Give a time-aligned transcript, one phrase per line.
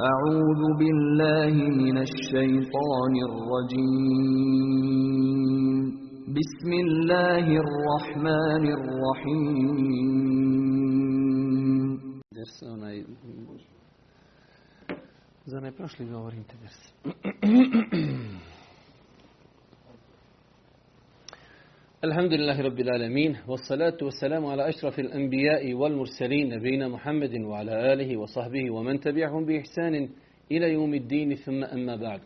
[0.00, 4.66] أعوذ بالله من الشيطان الرجيم
[6.36, 9.76] بسم الله الرحمن الرحيم
[12.30, 13.04] ders, onaj,
[15.46, 16.92] za onaj prošli govorim te ders.
[22.04, 28.70] الحمد لله رب العالمين والصلاة والسلام على أشرف الأنبياء والمرسلين نبينا محمد وعلى آله وصحبه
[28.70, 30.08] ومن تبعهم بإحسان
[30.52, 32.20] إلى يوم الدين ثم أما بعد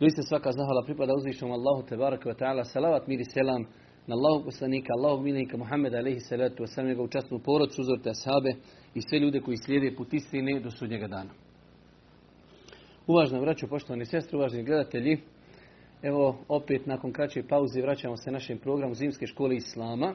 [0.00, 2.64] Doista svaka zahvala pripada uzvišnom Allahu tebaraka wa ta'ala.
[2.64, 3.66] Salavat mir i selam
[4.06, 8.54] na Allahu poslanika, Allahu miljenika Muhammeda alaihi salatu wa salam, njegovu častnu porodcu, uzorte ashabe
[8.94, 11.30] i sve ljude koji slijede put istine do sudnjega dana.
[13.06, 15.18] Uvažna braćo, poštovani sestri, uvaženi gledatelji,
[16.02, 20.14] evo opet nakon kraće pauze vraćamo se našem programu Zimske škole Islama.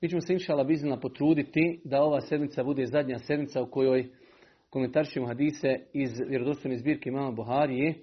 [0.00, 4.08] Mi ćemo se inšala biznila potruditi da ova sedmica bude zadnja sedmica u kojoj
[4.70, 7.94] komentaršimo hadise iz vjerodostojne zbirke Imama Buharije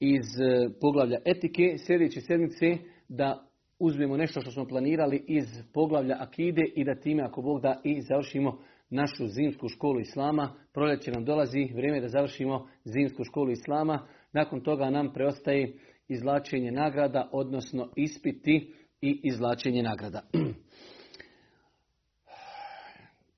[0.00, 1.74] iz e, poglavlja etike.
[1.78, 2.76] Sljedeće sedmice
[3.08, 3.46] da
[3.78, 8.00] uzmemo nešto što smo planirali iz poglavlja akide i da time ako Bog da i
[8.00, 8.58] završimo
[8.90, 10.54] našu zimsku školu Islama.
[10.72, 14.06] Proljeće nam dolazi, vrijeme je da završimo zimsku školu Islama.
[14.32, 15.72] Nakon toga nam preostaje
[16.08, 20.22] izvlačenje nagrada, odnosno ispiti i izvlačenje nagrada.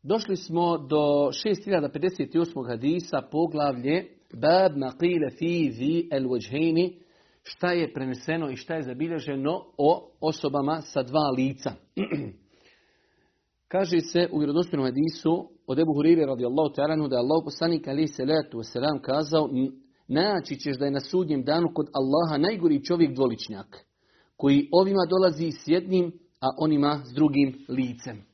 [0.03, 2.69] Došli smo do 6058.
[2.69, 6.25] hadisa, poglavlje Bab maqile fi zi el
[7.43, 11.73] šta je preneseno i šta je zabilježeno o osobama sa dva lica.
[13.73, 18.07] Kaže se u vjerodostojnom hadisu od Ebu Hurire radijallahu ta'ala da je Allah poslanik ali
[18.07, 19.49] se letu wasalam kazao
[20.09, 23.85] naći ćeš da je na sudnjem danu kod Allaha najgori čovjek dvoličnjak
[24.37, 28.25] koji ovima dolazi s jednim, a onima s drugim licem.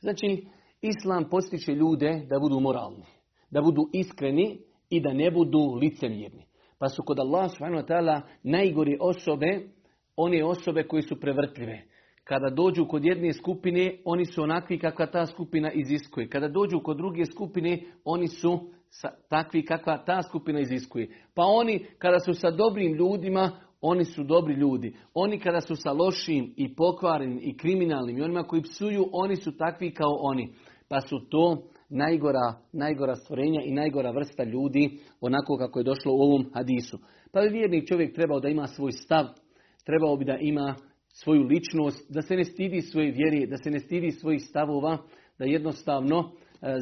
[0.00, 0.46] Znači,
[0.82, 3.04] Islam postiče ljude da budu moralni,
[3.50, 4.58] da budu iskreni
[4.90, 6.46] i da ne budu licemjerni.
[6.78, 9.68] Pa su kod Allah subhanahu wa ta'ala najgori osobe,
[10.16, 11.82] one osobe koji su prevrtljive.
[12.24, 16.28] Kada dođu kod jedne skupine, oni su onakvi kakva ta skupina iziskuje.
[16.28, 18.70] Kada dođu kod druge skupine, oni su
[19.28, 21.08] takvi kakva ta skupina iziskuje.
[21.34, 24.96] Pa oni kada su sa dobrim ljudima, oni su dobri ljudi.
[25.14, 29.56] Oni kada su sa lošim i pokvarenim i kriminalnim i onima koji psuju, oni su
[29.56, 30.54] takvi kao oni.
[30.88, 36.20] Pa su to najgora, najgora stvorenja i najgora vrsta ljudi, onako kako je došlo u
[36.20, 36.98] ovom hadisu.
[37.32, 39.26] Pa bi vjerni čovjek trebao da ima svoj stav,
[39.84, 40.74] trebao bi da ima
[41.08, 44.98] svoju ličnost, da se ne stidi svoje vjeri, da se ne stidi svojih stavova,
[45.38, 46.30] da jednostavno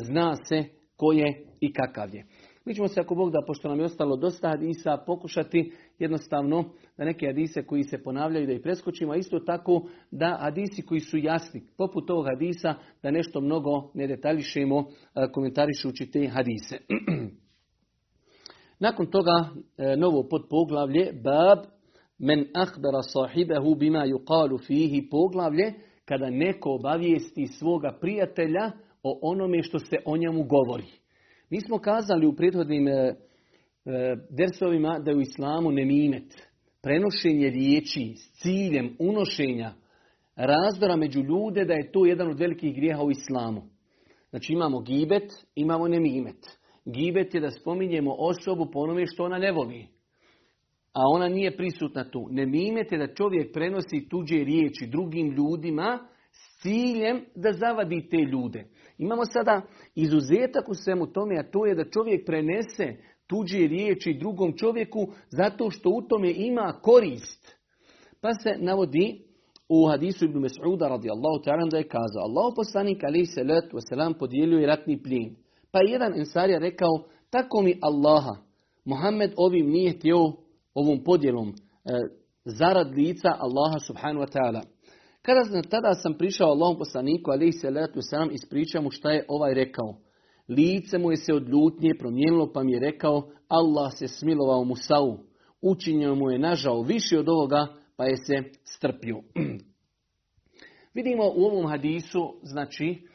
[0.06, 0.64] zna se
[0.96, 2.26] ko je i kakav je.
[2.64, 6.64] Mi ćemo se, ako Bog da, pošto nam je ostalo dosta hadisa, pokušati jednostavno
[6.96, 11.00] da neke hadise koji se ponavljaju da ih preskočimo, a isto tako da hadisi koji
[11.00, 14.86] su jasni, poput ovog hadisa, da nešto mnogo ne detaljišemo
[15.32, 16.78] komentarišući te hadise.
[18.78, 19.48] Nakon toga
[19.96, 21.58] novo podpoglavlje, bab
[22.18, 25.72] men ahbara sahibehu bima yuqalu fihi poglavlje,
[26.04, 28.70] kada neko obavijesti svoga prijatelja
[29.02, 30.99] o onome što se o njemu govori.
[31.50, 33.14] Mi smo kazali u prethodnim e, e,
[34.30, 36.50] dersovima da je u islamu nemimet,
[36.82, 39.72] prenošenje riječi s ciljem unošenja
[40.36, 43.62] razdora među ljude, da je to jedan od velikih grijeha u islamu.
[44.30, 46.58] Znači imamo gibet, imamo nemimet.
[46.84, 49.86] Gibet je da spominjemo osobu po onome što ona ne voli.
[50.92, 52.28] A ona nije prisutna tu.
[52.30, 55.98] Nemimet je da čovjek prenosi tuđe riječi drugim ljudima
[56.32, 58.64] s ciljem da zavadi te ljude.
[59.00, 59.62] Imamo sada
[59.94, 62.96] izuzetak u svemu tome, a to je da čovjek prenese
[63.26, 67.56] tuđe riječi drugom čovjeku zato što u tome ima korist.
[68.20, 69.22] Pa se navodi
[69.68, 74.58] u hadisu Ibn Mas'uda radijallahu ta'ala da je kazao Allah poslanik alaihi salatu wasalam podijelio
[74.58, 75.36] je ratni plin.
[75.72, 78.36] Pa je jedan ensarija rekao tako mi Allaha,
[78.84, 80.16] Muhammed ovim nije htio
[80.74, 81.54] ovom podjelom e,
[82.44, 84.62] zarad lica Allaha subhanahu wa ta'ala.
[85.30, 89.54] Kada tada sam prišao Allahom poslaniku, ali se letu sam ispričao mu šta je ovaj
[89.54, 89.96] rekao.
[90.48, 95.18] Lice mu je se od ljutnje promijenilo pa mi je rekao, Allah se smilovao Musau.
[95.62, 97.66] Učinjeno mu je nažao više od ovoga
[97.96, 99.16] pa je se strpio.
[100.94, 103.06] Vidimo u ovom hadisu, znači,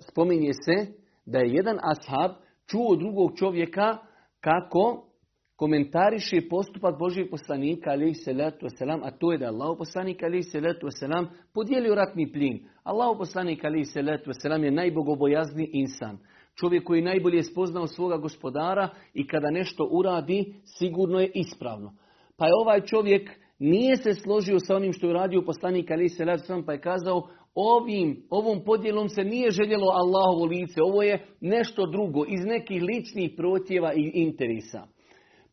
[0.00, 0.92] spominje se
[1.26, 2.30] da je jedan ashab
[2.66, 3.98] čuo drugog čovjeka
[4.40, 5.11] kako
[5.56, 10.86] komentariše postupak Božijeg poslanika alaihi salatu wasalam, a to je da Allah poslanik alaihi salatu
[10.86, 12.68] wasalam podijelio ratni plin.
[12.84, 16.18] Allah poslanik alaihi salatu wasalam je najbogobojazni insan.
[16.54, 21.92] Čovjek koji najbolje je spoznao svoga gospodara i kada nešto uradi, sigurno je ispravno.
[22.36, 26.66] Pa je ovaj čovjek nije se složio sa onim što je uradio poslanik salatu wasalam,
[26.66, 32.24] pa je kazao ovim, ovom podjelom se nije željelo Allahovo lice, ovo je nešto drugo,
[32.28, 34.86] iz nekih ličnih protjeva i interesa.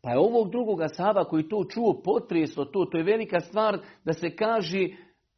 [0.01, 4.13] Pa je ovog drugoga sahaba koji to čuo potreslo to, to je velika stvar da
[4.13, 4.87] se kaže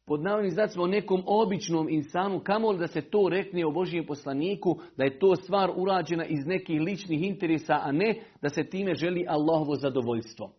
[0.06, 4.78] pod navodnim znacima o nekom običnom insanu, kamoli da se to rekne o Božijem poslaniku,
[4.96, 9.24] da je to stvar urađena iz nekih ličnih interesa, a ne da se time želi
[9.28, 10.50] Allahovo zadovoljstvo.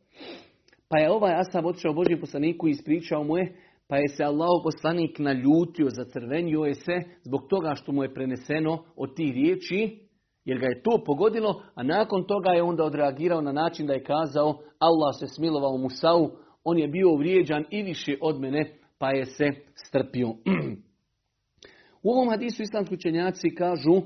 [0.89, 3.55] Pa je ovaj Asab otišao Božijem poslaniku i ispričao mu je,
[3.87, 8.83] pa je se Allahov poslanik naljutio, zacrvenio je se zbog toga što mu je preneseno
[8.95, 10.02] od tih riječi,
[10.45, 14.03] jer ga je to pogodilo, a nakon toga je onda odreagirao na način da je
[14.03, 16.29] kazao Allah se smilovao Musau,
[16.63, 19.49] on je bio uvrijeđan i više od mene, pa je se
[19.87, 20.27] strpio.
[22.03, 24.01] U ovom hadisu islamski učenjaci kažu, e,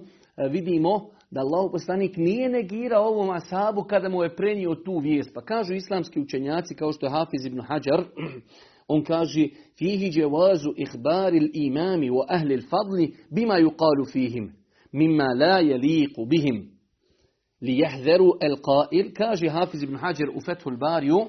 [0.50, 5.32] vidimo da Allah poslanik nije negirao ovom asabu kada mu je prenio tu vijest.
[5.34, 8.04] Pa kažu islamski učenjaci, kao što je Hafiz ibn Hajar,
[8.94, 9.48] on kaže,
[9.78, 14.54] fihi dževazu ihbaril imami wa ahli fadli bima yuqalu fihim,
[14.92, 16.72] mimma la jeliku bihim.
[17.62, 18.56] Li jahzeru el
[19.14, 21.20] kaže Hafiz ibn Hajar u Fethul Bariju,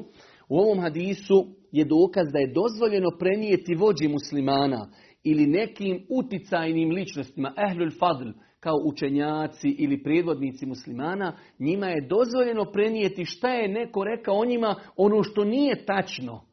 [0.49, 4.89] u ovom hadisu je dokaz da je dozvoljeno prenijeti vođi muslimana
[5.25, 8.29] ili nekim uticajnim ličnostima, ehlul fadl,
[8.61, 14.75] kao učenjaci ili predvodnici muslimana, njima je dozvoljeno prenijeti šta je neko rekao o njima,
[14.97, 16.45] ono što nije tačno.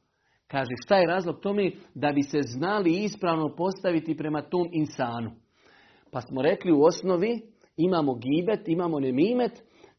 [0.48, 1.72] Kaže, šta je razlog tome?
[1.96, 5.32] Da bi se znali ispravno postaviti prema tom insanu.
[6.16, 7.42] Pa smo rekli u osnovi,
[7.78, 9.52] imamo gibet, imamo nemimet,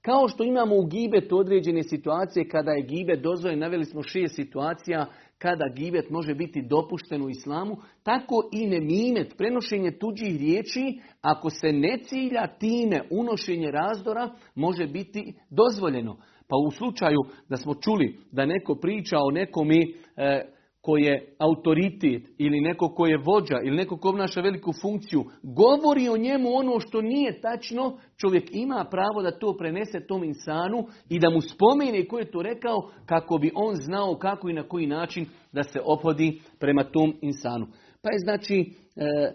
[0.03, 5.07] kao što imamo u gibetu određene situacije kada je gibet dozvoljen, naveli smo šest situacija
[5.39, 11.73] kada gibet može biti dopušten u islamu, tako i nemimet, prenošenje tuđih riječi, ako se
[11.73, 16.17] ne cilja time unošenje razdora, može biti dozvoljeno.
[16.49, 17.19] Pa u slučaju
[17.49, 19.77] da smo čuli da neko priča o nekome
[20.17, 20.56] e,
[20.87, 26.09] koji je autoritet ili neko ko je vođa ili neko ko obnaša veliku funkciju, govori
[26.09, 31.19] o njemu ono što nije tačno, čovjek ima pravo da to prenese tom insanu i
[31.19, 34.87] da mu spomene ko je to rekao kako bi on znao kako i na koji
[34.87, 37.67] način da se opodi prema tom insanu.
[38.03, 39.33] Pa je znači, e,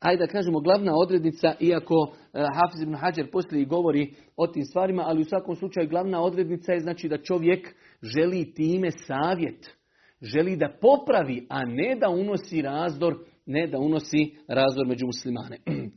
[0.00, 5.02] ajde da kažemo, glavna odrednica, iako e, Hafiz ibn Hajar poslije govori o tim stvarima,
[5.06, 9.81] ali u svakom slučaju glavna odrednica je znači da čovjek želi time savjet
[10.22, 13.14] želi da popravi, a ne da unosi razdor,
[13.46, 15.58] ne da unosi razdor među muslimane.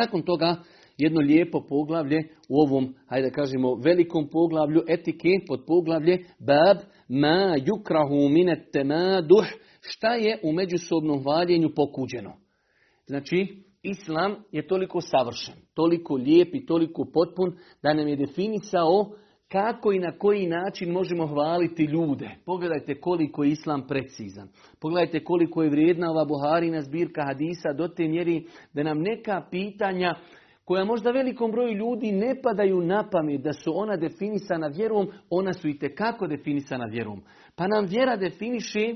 [0.00, 0.56] Nakon toga
[0.98, 6.76] jedno lijepo poglavlje u ovom, hajde da kažemo, velikom poglavlju etike pod poglavlje bab
[7.08, 9.44] ma yukrahu minet temaduh,
[9.80, 12.32] šta je u međusobnom hvaljenju pokuđeno.
[13.06, 19.10] Znači, Islam je toliko savršen, toliko lijep i toliko potpun da nam je definisao
[19.56, 22.30] kako i na koji način možemo hvaliti ljude.
[22.46, 24.48] Pogledajte koliko je islam precizan.
[24.80, 30.14] Pogledajte koliko je vrijedna ova Buharina zbirka hadisa do te mjeri da nam neka pitanja
[30.64, 35.52] koja možda velikom broju ljudi ne padaju na pamet da su ona definisana vjerom, ona
[35.52, 37.22] su i tekako definisana vjerom.
[37.56, 38.94] Pa nam vjera definiše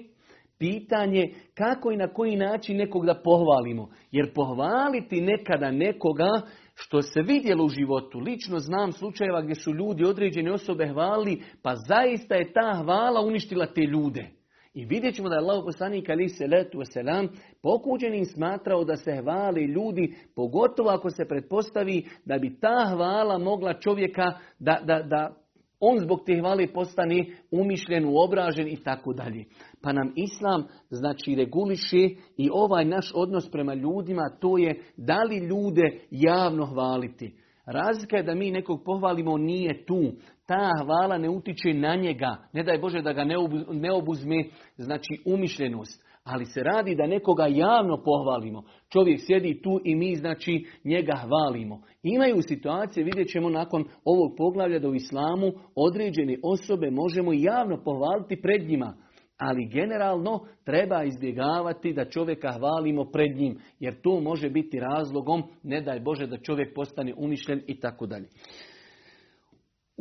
[0.58, 3.88] pitanje kako i na koji način nekog da pohvalimo.
[4.10, 6.40] Jer pohvaliti nekada nekoga
[6.82, 11.76] što se vidjelo u životu, lično znam slučajeva gdje su ljudi određene osobe hvali, pa
[11.76, 14.30] zaista je ta hvala uništila te ljude.
[14.74, 17.28] I vidjet ćemo da je Allah poslanik ali se letu selam
[17.62, 23.74] pokuđenim smatrao da se hvali ljudi, pogotovo ako se pretpostavi da bi ta hvala mogla
[23.74, 25.39] čovjeka da, da, da
[25.80, 29.44] on zbog te hvale postane umišljen, uobražen i tako dalje.
[29.82, 35.36] Pa nam Islam znači reguliše i ovaj naš odnos prema ljudima, to je da li
[35.36, 37.34] ljude javno hvaliti.
[37.66, 40.12] Razlika je da mi nekog pohvalimo, nije tu.
[40.46, 42.36] Ta hvala ne utiče na njega.
[42.52, 43.24] Ne daj Bože da ga
[43.72, 44.44] ne obuzme,
[44.76, 48.62] znači umišljenost ali se radi da nekoga javno pohvalimo.
[48.92, 51.82] Čovjek sjedi tu i mi znači njega hvalimo.
[52.02, 58.42] Imaju situacije, vidjet ćemo nakon ovog poglavlja da u islamu određene osobe možemo javno pohvaliti
[58.42, 58.94] pred njima.
[59.38, 65.80] Ali generalno treba izbjegavati da čovjeka hvalimo pred njim, jer to može biti razlogom, ne
[65.80, 68.28] daj Bože da čovjek postane umišljen i tako dalje.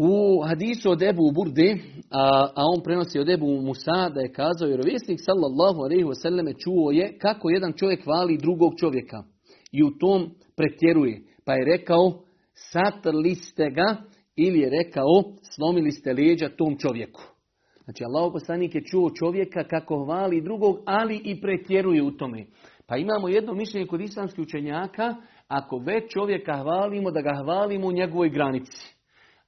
[0.01, 1.77] U hadisu od Ebu Burde,
[2.11, 6.91] a, a on prenosi od Ebu Musa da je kazao, vjerovjesnik sallallahu alaihi wasallam čuo
[6.91, 9.23] je kako jedan čovjek hvali drugog čovjeka
[9.71, 11.21] i u tom pretjeruje.
[11.45, 13.97] Pa je rekao, satrli ste ga
[14.35, 15.23] ili je rekao,
[15.55, 17.21] slomili ste leđa tom čovjeku.
[17.83, 22.45] Znači Allah poslanik je čuo čovjeka kako hvali drugog, ali i pretjeruje u tome.
[22.87, 25.15] Pa imamo jedno mišljenje kod islamskih učenjaka,
[25.47, 28.98] ako već čovjeka hvalimo, da ga hvalimo u njegovoj granici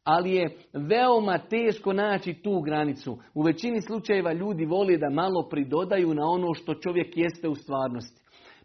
[0.04, 3.18] ali je veoma teško naći tu granicu.
[3.34, 8.22] U većini slučajeva ljudi vole da malo pridodaju na ono što čovjek jeste u stvarnosti.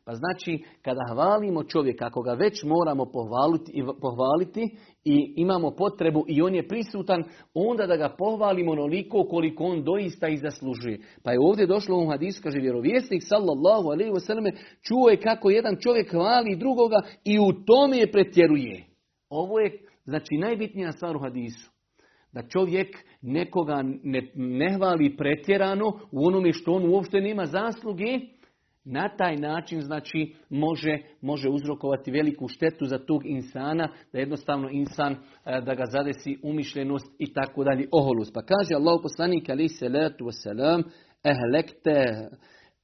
[0.07, 6.43] Pa znači, kada hvalimo čovjeka, ako ga već moramo pohvaliti, pohvaliti i imamo potrebu i
[6.43, 7.25] on je prisutan,
[7.55, 11.01] onda da ga pohvalimo onoliko koliko on doista i zaslužuje.
[11.25, 15.77] Pa je ovdje došlo u hadisu, kaže vjerovjesnik, sallallahu alaihi wasallam, čuo je kako jedan
[15.81, 18.85] čovjek hvali drugoga i u tome je pretjeruje.
[19.31, 21.77] Ovo je, znači, najbitnija stvar u hadisu
[22.33, 28.19] da čovjek nekoga ne, ne hvali pretjerano u onome što on uopšte nema zasluge,
[28.89, 35.13] na taj način znači može, može uzrokovati veliku štetu za tog insana, da jednostavno insan
[35.13, 35.17] e,
[35.61, 38.33] da ga zadesi umišljenost i tako dalje oholus.
[38.33, 40.83] Pa kaže Allah poslanik ali salatu wasalam
[41.25, 42.05] ehlekte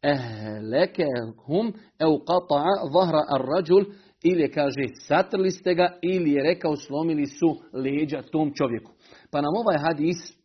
[0.03, 1.07] ehleke
[1.47, 3.85] hum eu qata'a zahra ar-rajul
[4.23, 8.93] ili kaže satrli ste ga ili je rekao slomili su leđa tom čovjeku.
[9.31, 10.43] Pa nam ovaj hadis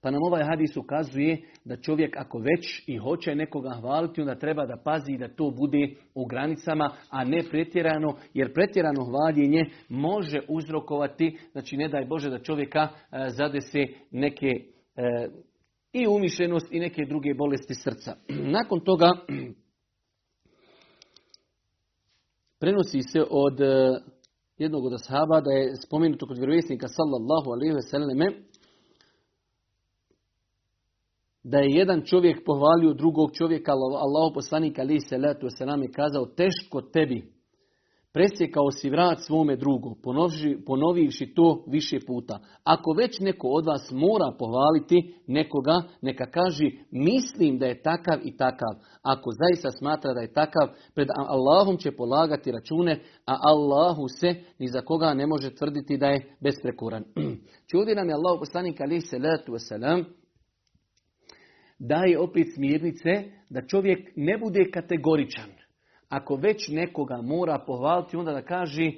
[0.00, 4.66] pa nam ovaj hadis ukazuje da čovjek ako već i hoće nekoga hvaliti, onda treba
[4.66, 11.38] da pazi da to bude u granicama, a ne pretjerano, jer pretjerano hvaljenje može uzrokovati,
[11.52, 15.28] znači ne daj Bože da čovjeka e, zadese neke e,
[15.92, 18.16] i umišljenost i neke druge bolesti srca.
[18.56, 19.10] Nakon toga
[22.60, 24.00] prenosi se od e,
[24.58, 28.26] jednog od ashaba da je spomenuto kod vjerovjesnika sallallahu alaihi ve selleme
[31.42, 36.80] da je jedan čovjek pohvalio drugog čovjeka, Allahu poslanik alaihi salatu wasalam je kazao teško
[36.80, 37.37] tebi
[38.12, 39.96] presjekao si vrat svome drugu,
[40.66, 42.38] ponovivši to više puta.
[42.64, 48.36] Ako već neko od vas mora pohvaliti nekoga, neka kaže mislim da je takav i
[48.36, 48.74] takav.
[49.02, 54.68] Ako zaista smatra da je takav, pred Allahom će polagati račune, a Allahu se ni
[54.68, 57.04] za koga ne može tvrditi da je besprekuran.
[57.70, 60.04] Čudi nam je Allah poslanik alaih salatu wasalam,
[61.78, 63.10] daje opet smjernice
[63.50, 65.57] da čovjek ne bude kategoričan
[66.08, 68.90] ako već nekoga mora pohvaliti, onda da kaže,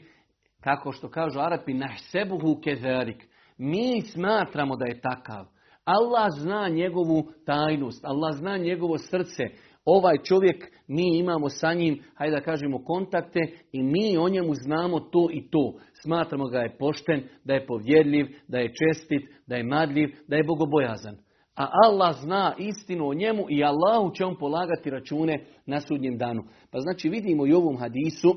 [0.61, 3.27] kako što kažu Arapi, naš sebuhu kezarik.
[3.59, 5.47] Mi smatramo da je takav.
[5.85, 9.45] Allah zna njegovu tajnost, Allah zna njegovo srce.
[9.85, 13.41] Ovaj čovjek, mi imamo sa njim, hajde da kažemo, kontakte
[13.73, 15.75] i mi o njemu znamo to i to.
[16.03, 20.45] Smatramo ga je pošten, da je povjerljiv, da je čestit, da je madljiv, da je
[20.45, 21.17] bogobojazan
[21.61, 26.45] a Allah zna istinu o njemu i Allahu će on polagati račune na sudnjem danu.
[26.71, 28.35] Pa znači vidimo i u ovom hadisu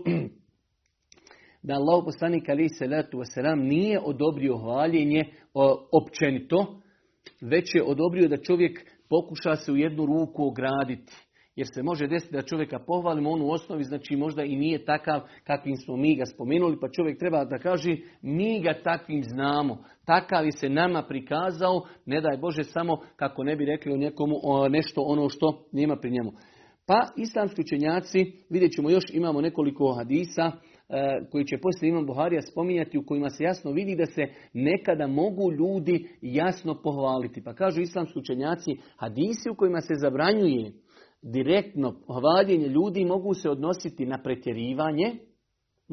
[1.68, 5.24] da Allah poslanik ali salatu wasalam nije odobrio hvaljenje
[5.92, 6.82] općenito,
[7.42, 11.14] već je odobrio da čovjek pokuša se u jednu ruku ograditi.
[11.56, 15.22] Jer se može desiti da čovjeka pohvalimo, on u osnovi znači možda i nije takav
[15.44, 19.84] kakvim smo mi ga spomenuli, pa čovjek treba da kaže mi ga takvim znamo.
[20.06, 24.36] Takav je se nama prikazao, ne daj Bože samo kako ne bi rekli o nekomu
[24.70, 26.32] nešto ono što nema pri njemu.
[26.86, 32.42] Pa islamski učenjaci, vidjet ćemo još, imamo nekoliko hadisa, e, koji će poslije Imam Buharija
[32.42, 34.22] spominjati u kojima se jasno vidi da se
[34.54, 37.44] nekada mogu ljudi jasno pohvaliti.
[37.44, 40.72] Pa kažu islamski učenjaci hadisi u kojima se zabranjuje
[41.24, 45.16] direktno hvaljenje ljudi mogu se odnositi na pretjerivanje,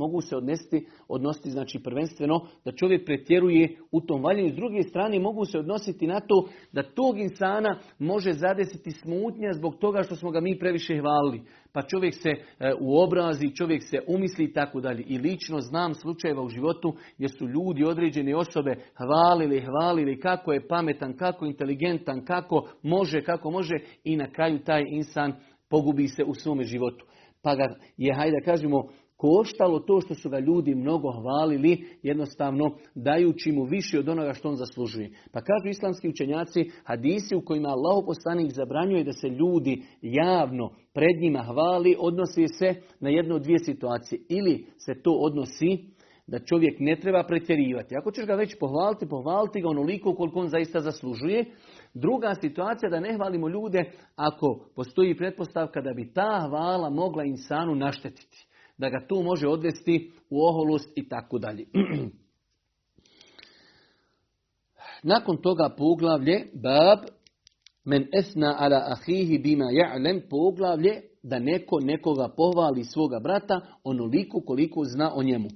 [0.00, 4.48] mogu se odnositi, odnositi znači prvenstveno da čovjek pretjeruje u tom valjenju.
[4.48, 9.76] S druge strane mogu se odnositi na to da tog insana može zadesiti smutnja zbog
[9.76, 11.42] toga što smo ga mi previše hvalili.
[11.72, 12.38] Pa čovjek se e,
[12.80, 15.02] uobrazi, čovjek se umisli i tako dalje.
[15.06, 20.68] I lično znam slučajeva u životu gdje su ljudi, određene osobe hvalili, hvalili kako je
[20.68, 25.32] pametan, kako inteligentan, kako može, kako može i na kraju taj insan
[25.70, 27.04] pogubi se u svome životu.
[27.42, 28.88] Pa ga je, hajde da kažemo,
[29.20, 34.48] koštalo to što su ga ljudi mnogo hvalili, jednostavno dajući mu više od onoga što
[34.48, 35.10] on zaslužuje.
[35.32, 41.20] Pa kažu islamski učenjaci hadisi u kojima Allah poslanik zabranjuje da se ljudi javno pred
[41.20, 44.20] njima hvali, odnosi se na jednu od dvije situacije.
[44.28, 45.78] Ili se to odnosi
[46.26, 47.96] da čovjek ne treba pretjerivati.
[47.96, 51.44] Ako ćeš ga već pohvaliti, pohvaliti ga onoliko koliko on zaista zaslužuje.
[51.94, 53.84] Druga situacija da ne hvalimo ljude
[54.16, 58.49] ako postoji pretpostavka da bi ta hvala mogla insanu naštetiti
[58.80, 61.66] da ga tu može odvesti u oholost i tako dalje.
[65.02, 66.98] Nakon toga poglavlje, bab,
[67.84, 74.84] men esna ala ahihi bima ja'lem, poglavlje da neko nekoga pohvali svoga brata onoliko koliko
[74.84, 75.48] zna o njemu.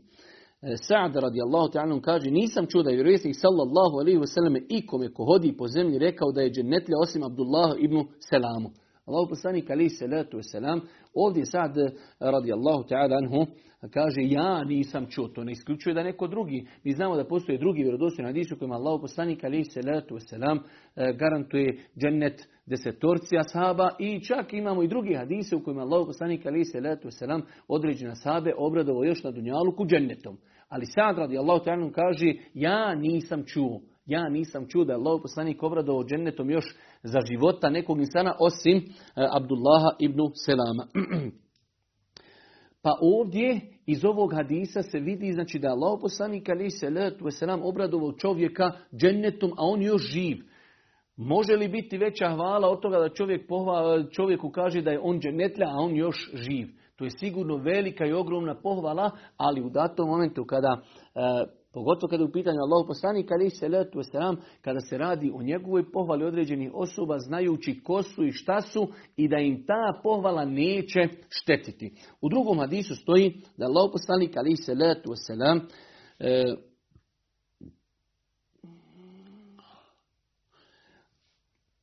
[0.62, 5.25] E, Sa'd radijallahu ta'ala kaže, nisam čuo da je vjerovjesnik sallallahu alaihi wasallam ikome ko
[5.25, 8.71] hodi po zemlji rekao da je džennetlja osim Abdullah ibn Selamu.
[9.06, 10.80] Allahu poslanik ali se letu selam,
[11.14, 11.75] ovdje sad
[12.20, 13.46] radijallahu ta'ala anhu
[13.90, 16.66] kaže ja nisam čuo, to ne isključuje da neko drugi.
[16.84, 20.58] Mi znamo da postoje drugi vjerodostojni hadisi u kojima Allahu poslanik ali se letu selam
[20.96, 26.64] garantuje džennet desetorci ashaba i čak imamo i drugi hadise u kojima Allahu poslanik ali
[26.64, 30.38] se letu selam određene sahabe obradovo još na dunjalu ku džennetom.
[30.68, 33.80] Ali sad radijallahu ta'ala kaže ja nisam čuo.
[34.06, 36.64] Ja nisam čuo da je Allah poslanik obradovao džennetom još
[37.04, 38.82] za života nekog insana osim e,
[39.30, 40.87] Abdullaha ibn Selama.
[42.82, 47.61] pa ovdje iz ovog hadisa se vidi znači da Allah poslanik ali se letu selam
[47.62, 50.37] obradovao čovjeka džennetom, a on još živ.
[51.16, 55.20] Može li biti veća hvala od toga da čovjek pohvala, čovjeku kaže da je on
[55.20, 56.68] džennetlja, a on još živ?
[56.96, 61.20] To je sigurno velika i ogromna pohvala, ali u datom momentu kada e,
[61.75, 65.43] Pogotovo kada je u pitanju Allah poslanik ali se letu selam, kada se radi o
[65.43, 70.45] njegovoj pohvali određenih osoba znajući ko su i šta su i da im ta pohvala
[70.45, 71.95] neće štetiti.
[72.21, 75.61] U drugom hadisu stoji da Allah poslanik ali se letu selam
[76.19, 76.45] e,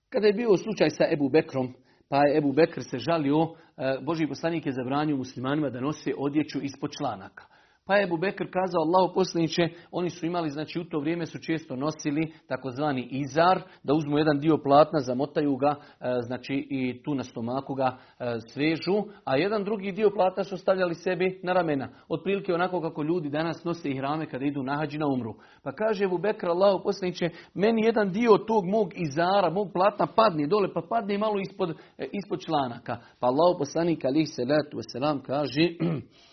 [0.10, 1.74] kada je bio slučaj sa Ebu Bekrom,
[2.10, 3.42] pa je Ebu Bekr se žalio,
[3.78, 7.61] e, Boži poslanik je zabranio muslimanima da nose odjeću ispod članaka.
[7.86, 9.62] Pa je Ebu Bekr kazao Allahu poslaniće,
[9.92, 14.40] oni su imali, znači u to vrijeme su često nosili takozvani izar, da uzmu jedan
[14.40, 19.64] dio platna, zamotaju ga, e, znači i tu na stomaku ga e, svežu, a jedan
[19.64, 21.90] drugi dio platna su stavljali sebi na ramena.
[22.10, 25.34] Otprilike onako kako ljudi danas nose i hrame kada idu na hađi na umru.
[25.64, 30.48] Pa kaže Ebu Bekr Allahu poslaniće, meni jedan dio tog mog izara, mog platna padne
[30.48, 32.98] dole, pa padne malo ispod, e, ispod članaka.
[33.20, 35.62] Pa Allahu poslanik alih salatu wasalam kaže,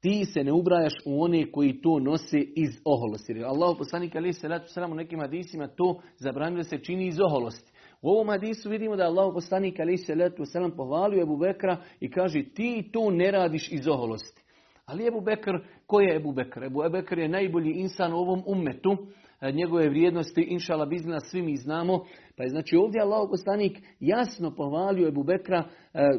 [0.00, 3.44] ti se ne ubrajaš u one koji to nose iz oholosti.
[3.44, 4.48] Allah poslanik ali se
[4.90, 7.72] u nekim hadisima to zabranio se čini iz oholosti.
[8.02, 12.10] U ovom hadisu vidimo da Allah poslanik ali se ratu sram pohvalio Ebu Bekra i
[12.10, 14.42] kaže ti to ne radiš iz oholosti.
[14.86, 15.52] Ali Ebu Bekr,
[15.86, 16.64] ko je Ebu Bekr?
[16.64, 18.96] Ebu Bekr je najbolji insan u ovom ummetu.
[19.40, 22.04] E, njegove vrijednosti, inšala bizna, svi mi znamo.
[22.36, 25.64] Pa je znači ovdje Allah poslanik jasno pohvalio Ebu Bekra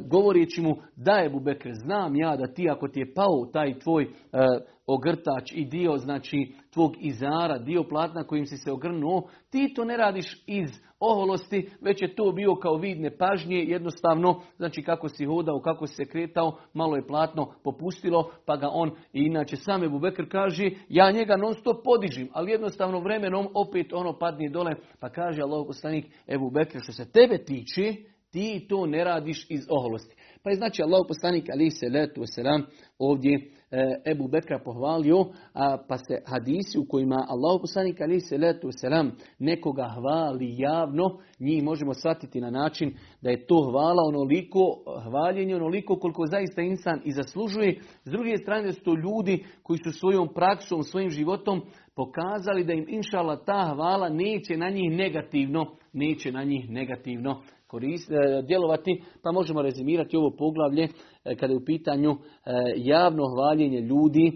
[0.09, 4.03] govoreći mu da Ebu Bekr, znam ja da ti ako ti je pao taj tvoj
[4.03, 4.07] e,
[4.87, 9.97] ogrtač i dio znači tvog izara, dio platna kojim si se ogrnuo, ti to ne
[9.97, 15.59] radiš iz oholosti, već je to bio kao vid nepažnje, jednostavno, znači kako si hodao,
[15.59, 20.69] kako si se kretao, malo je platno popustilo, pa ga on, inače sam Ebu kaže,
[20.89, 25.63] ja njega non stop podižim, ali jednostavno vremenom opet ono padne dole, pa kaže Allah
[25.67, 27.93] poslanik Ebu Bekr, što se tebe tiče,
[28.31, 30.15] ti to ne radiš iz oholosti.
[30.43, 32.63] Pa je znači Allah poslanik ali se letu selam
[32.99, 38.37] ovdje e, Ebu Bekra pohvalio, a, pa se hadisi u kojima Allah poslanik ali se
[38.37, 44.59] letu selam nekoga hvali javno, njih možemo shvatiti na način da je to hvala onoliko,
[45.03, 47.79] hvaljenje onoliko koliko zaista insan i zaslužuje.
[48.03, 51.61] S druge strane su to ljudi koji su svojom praksom, svojim životom
[51.95, 57.41] pokazali da im inšala ta hvala neće na njih negativno, neće na njih negativno
[57.77, 62.17] e, djelovati, pa možemo rezimirati ovo poglavlje e, kada je u pitanju e,
[62.75, 64.31] javno hvaljenje ljudi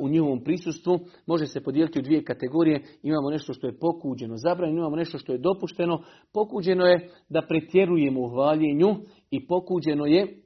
[0.00, 0.98] u njihovom prisustvu.
[1.26, 2.82] Može se podijeliti u dvije kategorije.
[3.02, 6.02] Imamo nešto što je pokuđeno zabranjeno, imamo nešto što je dopušteno.
[6.32, 8.96] Pokuđeno je da pretjerujemo u hvaljenju
[9.30, 10.42] i pokuđeno je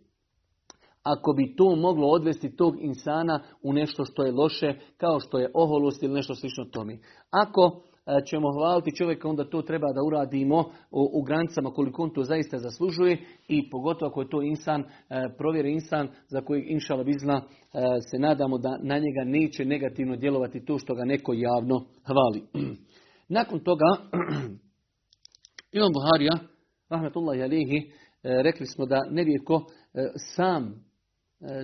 [1.02, 5.50] ako bi to moglo odvesti tog insana u nešto što je loše, kao što je
[5.54, 6.98] oholost ili nešto slično tome.
[7.30, 7.82] Ako
[8.26, 10.58] ćemo hvaliti čovjeka, onda to treba da uradimo
[10.90, 13.18] u, granicama koliko on to zaista zaslužuje
[13.48, 14.86] i pogotovo ako je to insan, e,
[15.38, 17.78] provjeri insan za kojeg inšala bizna e,
[18.10, 22.66] se nadamo da na njega neće negativno djelovati to što ga neko javno hvali.
[23.38, 23.86] Nakon toga,
[25.78, 26.32] Imam Buharija,
[26.88, 27.90] rahmetullahi alihi,
[28.22, 29.64] rekli smo da nerijetko
[30.34, 30.84] sam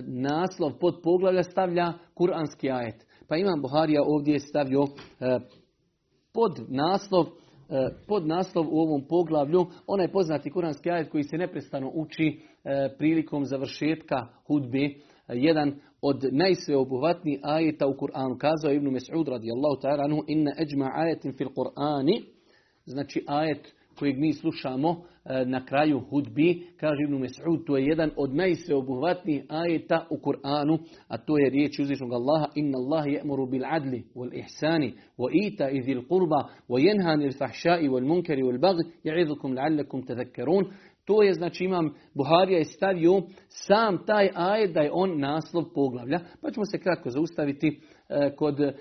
[0.07, 3.05] naslov pod poglavlja stavlja kuranski ajet.
[3.27, 4.83] Pa Imam Buharija ovdje stavio
[6.37, 11.91] pod naslov e, pod naslov u ovom poglavlju, onaj poznati kuranski ajet koji se neprestano
[11.93, 14.89] uči e, prilikom završetka hudbe,
[15.27, 18.37] jedan od najsveobuhvatnijih ajeta u Kur'anu.
[18.37, 22.21] Kazao Ibn Mes'ud radijallahu ta'ala anhu inna eđma ajetin fil Kur'ani,
[22.85, 24.89] znači ajet kojeg mi slušamo
[25.25, 30.79] e, na kraju hudbi, kaže Ibn Mes'ud, to je jedan od najsveobuhvatnijih ajeta u Kur'anu,
[31.07, 35.69] a to je riječ uzvišnog Allaha, inna Allah je'muru bil adli, wal ihsani, wa ita
[35.69, 40.65] i dhil qurba, wa jenhan il fahšai, wal munkari, wal bagd, ja'idukum la'allakum tadhakkarun.
[41.07, 46.19] To je, znači imam, Buharija je stavio sam taj ajet da je on naslov poglavlja.
[46.41, 47.79] Pa ćemo se kratko zaustaviti
[48.35, 48.73] kod e,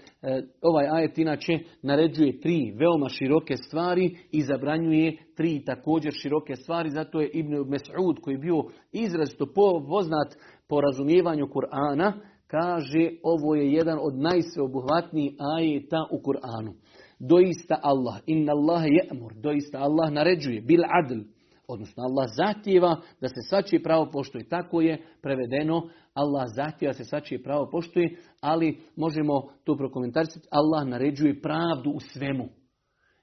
[0.63, 6.91] ovaj ajet inače naređuje tri veoma široke stvari i zabranjuje tri također široke stvari.
[6.91, 9.47] Zato je Ibn Mes'ud koji je bio izrazito
[9.89, 10.37] poznat
[10.69, 12.13] po razumijevanju Kur'ana,
[12.47, 16.73] kaže ovo je jedan od najsveobuhvatnijih ajeta u Kur'anu.
[17.19, 21.21] Doista Allah, inna Allah je'mur, doista Allah naređuje, bil adl,
[21.69, 24.49] odnosno Allah zahtjeva da se svačije pravo poštuje.
[24.49, 31.41] Tako je prevedeno, Allah zahtjeva se svačije pravo poštuje, ali možemo to prokomentarisati, Allah naređuje
[31.43, 32.49] pravdu u svemu.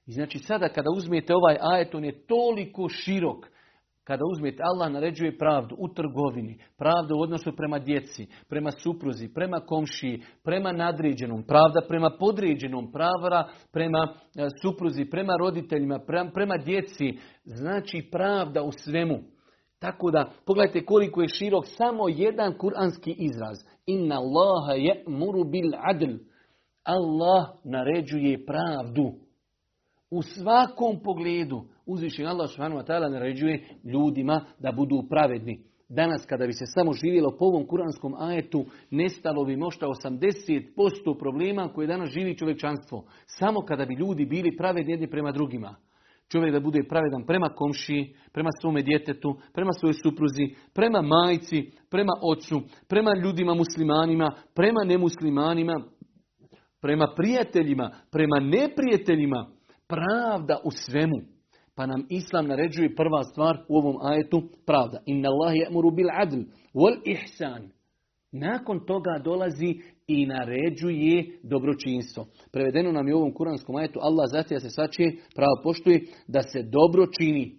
[0.05, 3.53] I znači sada kada uzmete ovaj ajet, on je toliko širok,
[4.03, 9.59] kada uzmete, Allah naređuje pravdu u trgovini, pravdu u odnosu prema djeci, prema supruzi, prema
[9.59, 15.99] komšiji, prema nadređenom, pravda prema podređenom, pravara prema e, supruzi, prema roditeljima,
[16.33, 17.17] prema, djeci.
[17.43, 19.19] Znači pravda u svemu.
[19.83, 23.57] Tako da, pogledajte koliko je širok samo jedan kuranski izraz.
[23.85, 26.15] Inna Allaha je muru bil adl.
[26.83, 29.11] Allah naređuje pravdu.
[30.11, 35.63] U svakom pogledu uzvišen Allah subhanahu naređuje ljudima da budu pravedni.
[35.89, 41.73] Danas kada bi se samo živjelo po ovom kuranskom ajetu, nestalo bi možda 80% problema
[41.73, 43.05] koje danas živi čovječanstvo.
[43.25, 45.75] Samo kada bi ljudi bili pravedni jedni prema drugima.
[46.33, 52.13] Čovjek da bude pravedan prema komšiji, prema svome djetetu, prema svojoj supruzi, prema majci, prema
[52.21, 55.83] ocu, prema ljudima muslimanima, prema nemuslimanima,
[56.81, 59.47] prema prijateljima, prema neprijateljima.
[59.87, 61.15] Pravda u svemu.
[61.75, 65.01] Pa nam Islam naređuje prva stvar u ovom ajetu pravda.
[65.05, 66.41] Inna Allah je'muru bil adl
[66.73, 67.69] wal ihsan.
[68.31, 72.25] Nakon toga dolazi i naređuje dobročinstvo.
[72.51, 76.63] Prevedeno nam je u ovom kuranskom ajetu Allah zahtjeva se svačije pravo poštuje da se
[76.63, 77.57] dobro čini.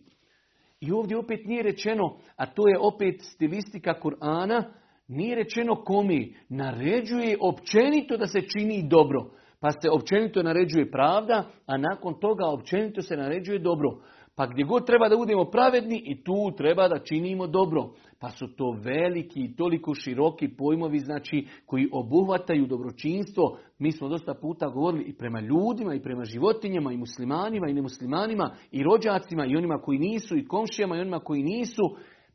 [0.81, 4.63] I ovdje opet nije rečeno, a to je opet stilistika Kur'ana,
[5.09, 9.31] nije rečeno komi, naređuje općenito da se čini dobro.
[9.61, 13.99] Pa se općenito naređuje pravda, a nakon toga općenito se naređuje dobro.
[14.37, 17.91] Pa gdje god treba da budemo pravedni i tu treba da činimo dobro.
[18.21, 23.59] Pa su to veliki i toliko široki pojmovi znači koji obuhvataju dobročinstvo.
[23.79, 28.51] Mi smo dosta puta govorili i prema ljudima i prema životinjama i muslimanima i nemuslimanima
[28.73, 31.83] i rođacima i onima koji nisu i komšijama i onima koji nisu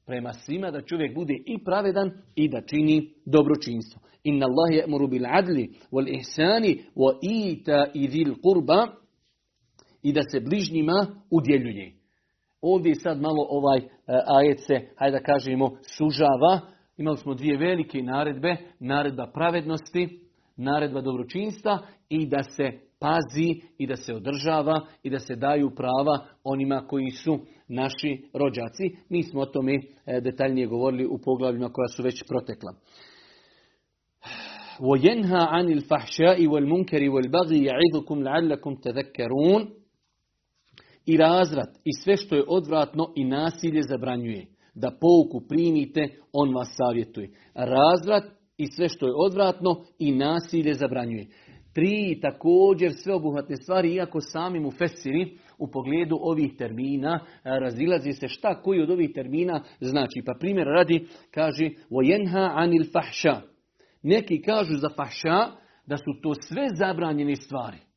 [0.06, 4.02] prema svima da čovjek bude i pravedan i da čini dobročinstvo.
[4.24, 8.88] Inna Allah je'muru bil adli wal ihsani wa ita idhil kurba
[10.03, 11.93] i da se bližnjima udjeljuje.
[12.61, 13.83] Ovdje sad malo ovaj e,
[14.27, 16.61] ajet se, hajde da kažemo, sužava.
[16.97, 20.21] Imali smo dvije velike naredbe, naredba pravednosti,
[20.57, 26.27] naredba dobročinstva i da se pazi i da se održava i da se daju prava
[26.45, 28.97] onima koji su naši rođaci.
[29.09, 32.75] Mi smo o tome e, detaljnije govorili u poglavljima koja su već protekla.
[34.81, 39.63] وَيَنْهَا عَنِ الْفَحْشَاءِ وَالْمُنْكَرِ وَالْبَغِي يَعِذُكُمْ لَعَلَّكُمْ تَذَكَّرُونَ
[41.10, 44.46] i razvrat i sve što je odvratno i nasilje zabranjuje.
[44.76, 47.30] Da pouku primite, on vas savjetuje.
[47.54, 48.24] Razvrat
[48.58, 51.26] i sve što je odvratno i nasilje zabranjuje.
[51.74, 58.62] Tri također sveobuhvatne stvari, iako sami mu fesiri u pogledu ovih termina razilazi se šta
[58.62, 60.22] koji od ovih termina znači.
[60.26, 63.42] Pa primjer radi, kaže, vojenha anil fahša.
[64.04, 65.48] Neki kažu za fahša
[65.86, 67.89] da su to sve zabranjene stvari.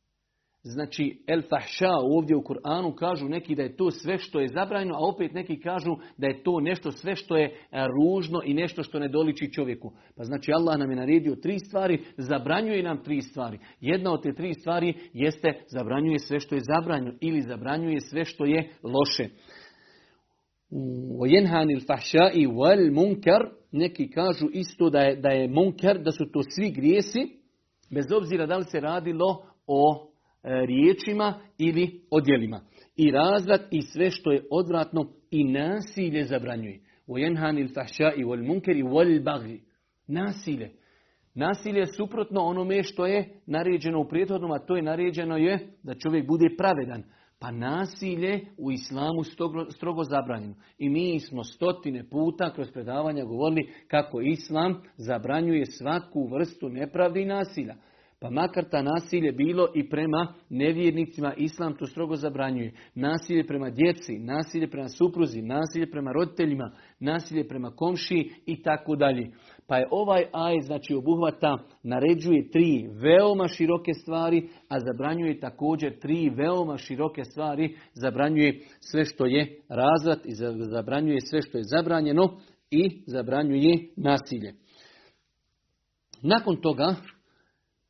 [0.64, 4.94] Znači, el fahša ovdje u Kur'anu kažu neki da je to sve što je zabranjeno,
[4.94, 8.98] a opet neki kažu da je to nešto sve što je ružno i nešto što
[8.98, 9.92] ne doliči čovjeku.
[10.16, 13.58] Pa znači Allah nam je naredio tri stvari, zabranjuje nam tri stvari.
[13.80, 18.44] Jedna od te tri stvari jeste zabranjuje sve što je zabranjeno ili zabranjuje sve što
[18.44, 19.28] je loše.
[22.34, 26.70] i wal munkar, neki kažu isto da je, da je munkar, da su to svi
[26.70, 27.18] grijesi,
[27.90, 30.11] bez obzira da li se radilo o E,
[30.43, 32.61] riječima ili odjelima.
[32.95, 36.79] I razvrat i sve što je odvratno i nasilje zabranjuje.
[37.07, 39.59] وَيَنْهَانِ الْفَحْشَاءِ وَالْمُنْكَرِ وَالْبَغْلِ
[40.07, 40.71] Nasilje.
[41.35, 45.95] Nasilje je suprotno onome što je naređeno u prijethodnom, a to je naređeno je da
[45.95, 47.03] čovjek bude pravedan.
[47.39, 50.55] Pa nasilje u islamu strogo, strogo zabranjeno.
[50.77, 57.25] I mi smo stotine puta kroz predavanja govorili kako islam zabranjuje svaku vrstu nepravdi i
[57.25, 57.75] nasilja.
[58.22, 62.72] Pa makar ta nasilje bilo i prema nevjernicima, islam to strogo zabranjuje.
[62.94, 69.30] Nasilje prema djeci, nasilje prema supruzi, nasilje prema roditeljima, nasilje prema komšiji i tako dalje.
[69.66, 76.30] Pa je ovaj aj, znači obuhvata, naređuje tri veoma široke stvari, a zabranjuje također tri
[76.30, 80.34] veoma široke stvari, zabranjuje sve što je razvrat i
[80.70, 82.38] zabranjuje sve što je zabranjeno
[82.70, 84.52] i zabranjuje nasilje.
[86.22, 86.96] Nakon toga,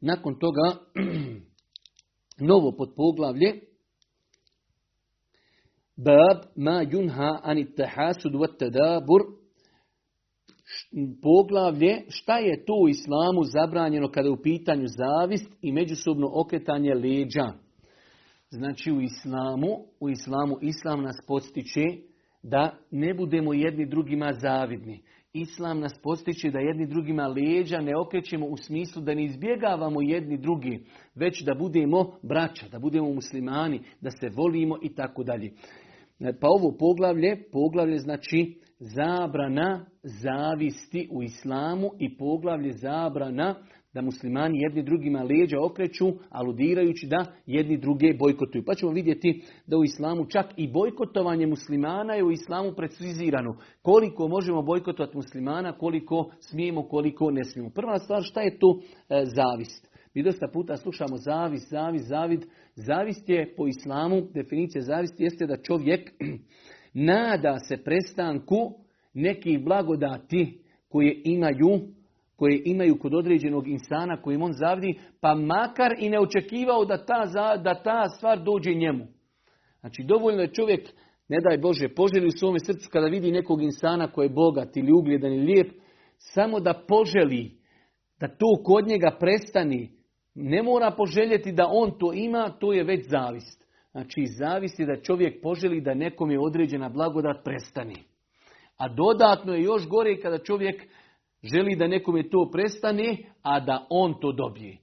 [0.03, 0.77] Nakon toga,
[2.51, 3.61] novo podpoglavlje,
[5.97, 9.21] Bab ma yunha anit tahasud wa tadabur
[11.23, 16.95] poglavlje šta je to u islamu zabranjeno kada je u pitanju zavist i međusobno okretanje
[16.95, 17.53] leđa.
[18.51, 19.69] Znači u islamu,
[20.01, 21.87] u islamu islam nas postiče
[22.43, 25.03] da ne budemo jedni drugima zavidni.
[25.35, 30.39] Islam nas postiče da jedni drugima leđa ne okrećemo u smislu da ne izbjegavamo jedni
[30.39, 35.53] drugi, već da budemo braća, da budemo muslimani, da se volimo i tako dalje.
[36.41, 43.55] Pa ovo poglavlje, poglavlje znači zabrana zavisti u islamu i poglavlje zabrana
[43.95, 48.65] da muslimani jedni drugima leđa okreću, aludirajući da jedni druge bojkotuju.
[48.67, 53.57] Pa ćemo vidjeti da u islamu čak i bojkotovanje muslimana je u islamu precizirano.
[53.83, 57.71] Koliko možemo bojkotovati muslimana, koliko smijemo, koliko ne smijemo.
[57.71, 59.93] Prva stvar, šta je to e, zavist?
[60.15, 62.45] Mi dosta puta slušamo zavist, zavist, zavid.
[62.75, 66.11] Zavist je po islamu, definicija zavisti jeste da čovjek
[67.11, 68.73] nada se prestanku
[69.15, 71.81] nekih blagodati koje imaju
[72.43, 77.25] koje imaju kod određenog insana kojim on zavidi, pa makar i ne očekivao da ta,
[77.57, 79.05] da ta stvar dođe njemu.
[79.81, 80.89] Znači, dovoljno je čovjek,
[81.29, 84.93] ne daj Bože, poželi u svome srcu kada vidi nekog insana koji je bogat ili
[84.93, 85.71] ugljedan ili lijep,
[86.19, 87.51] samo da poželi
[88.21, 89.91] da to kod njega prestani.
[90.35, 93.67] Ne mora poželjeti da on to ima, to je već zavist.
[93.91, 97.97] Znači, zavisi da čovjek poželi da nekom je određena blagodat prestani.
[98.77, 100.83] A dodatno je još gore kada čovjek
[101.43, 104.79] želi da nekome to prestane, a da on to dobije.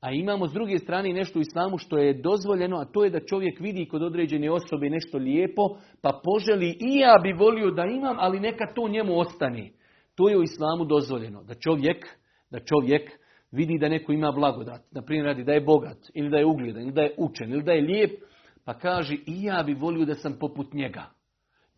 [0.00, 3.26] A imamo s druge strane nešto u islamu što je dozvoljeno, a to je da
[3.26, 5.62] čovjek vidi kod određene osobe nešto lijepo,
[6.02, 9.70] pa poželi i ja bi volio da imam, ali neka to njemu ostane.
[10.14, 11.42] To je u islamu dozvoljeno.
[11.42, 12.06] Da čovjek,
[12.50, 13.10] da čovjek
[13.52, 14.80] vidi da neko ima blagodat.
[14.92, 17.62] Na primjer radi da je bogat, ili da je ugljedan, ili da je učen, ili
[17.62, 18.10] da je lijep,
[18.64, 21.04] pa kaže i ja bi volio da sam poput njega.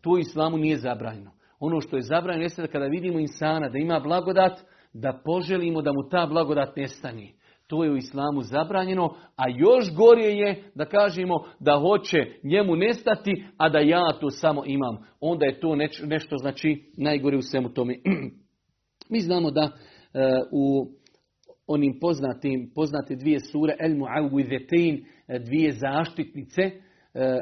[0.01, 1.36] To u islamu nije zabranjeno.
[1.59, 4.59] Ono što je zabranjeno jeste da kada vidimo insana da ima blagodat,
[4.93, 7.33] da poželimo da mu ta blagodat nestani.
[7.67, 13.45] To je u islamu zabranjeno, a još gore je da kažemo da hoće njemu nestati,
[13.57, 14.97] a da ja to samo imam.
[15.19, 17.95] Onda je to nešto znači najgore u svemu tome.
[19.11, 19.69] Mi znamo da e,
[20.51, 20.91] u
[21.67, 27.39] onim poznatim, poznate dvije sure, El Mu'awidhetein, e, dvije zaštitnice, e,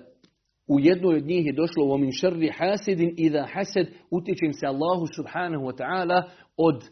[0.68, 4.68] u jednoj od njih je došlo u min šarri hasidin i da hased utječem se
[4.68, 6.24] Allahu subhanahu wa ta'ala
[6.58, 6.88] od e,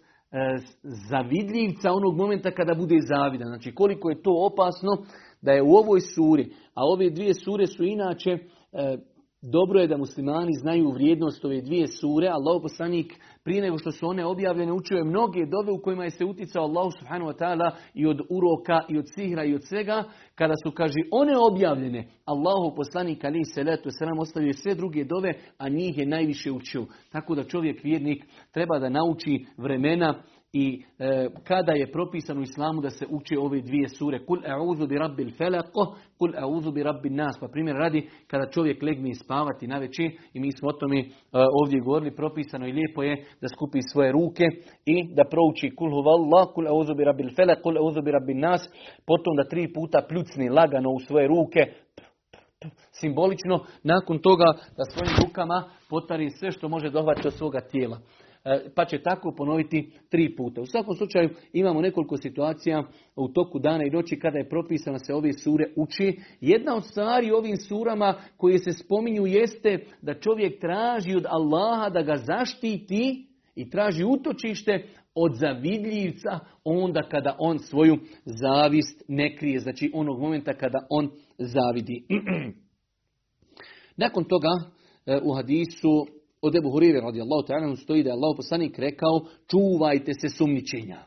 [1.09, 3.47] zavidljivca onog momenta kada bude zavidan.
[3.47, 4.91] Znači koliko je to opasno
[5.41, 8.39] da je u ovoj suri, a ove dvije sure su inače e,
[9.51, 12.27] dobro je da muslimani znaju vrijednost ove dvije sure.
[12.27, 16.09] Allah poslanik prije nego što su one objavljene učio je mnoge dove u kojima je
[16.09, 20.03] se uticao Allah subhanahu wa ta'ala i od uroka i od sihra i od svega.
[20.35, 25.03] Kada su, kaže, one objavljene, Allahu poslanik ali se letu se nam ostavio sve druge
[25.03, 26.85] dove, a njih je najviše učio.
[27.11, 30.23] Tako da čovjek vjernik treba da nauči vremena
[30.53, 34.25] i e, kada je propisano u islamu da se uči ove dvije sure.
[34.25, 35.65] Kul a'udhu bi rabbil falaq,
[36.17, 37.35] kul a'udhu bi rabbin nas.
[37.39, 41.05] Pa primjer radi kada čovjek legne spavati na večer i mi smo o tome e,
[41.61, 44.45] ovdje govorili, propisano i lijepo je da skupi svoje ruke
[44.85, 48.61] i da prouči kul huvallah, kul a'udhu bi rabbil falaq, kul a'udhu bi rabbin nas,
[49.05, 51.61] potom da tri puta pljucni lagano u svoje ruke,
[52.91, 54.45] simbolično, nakon toga
[54.77, 57.97] da svojim rukama potari sve što može dohvatiti od svoga tijela.
[58.45, 60.61] E, pa će tako ponoviti tri puta.
[60.61, 62.83] U svakom slučaju imamo nekoliko situacija
[63.15, 66.19] u toku dana i noći kada je propisano se ove sure uči.
[66.41, 71.89] Jedna od stvari u ovim surama koje se spominju jeste da čovjek traži od Allaha
[71.89, 79.59] da ga zaštiti i traži utočište od zavidljivca onda kada on svoju zavist ne krije.
[79.59, 82.05] Znači onog momenta kada on zavidi.
[84.03, 84.49] Nakon toga
[85.05, 90.11] e, u hadisu od Ebu Hurire radijallahu ta'ala stoji da je Allah poslanik rekao čuvajte
[90.13, 90.99] se sumničenja.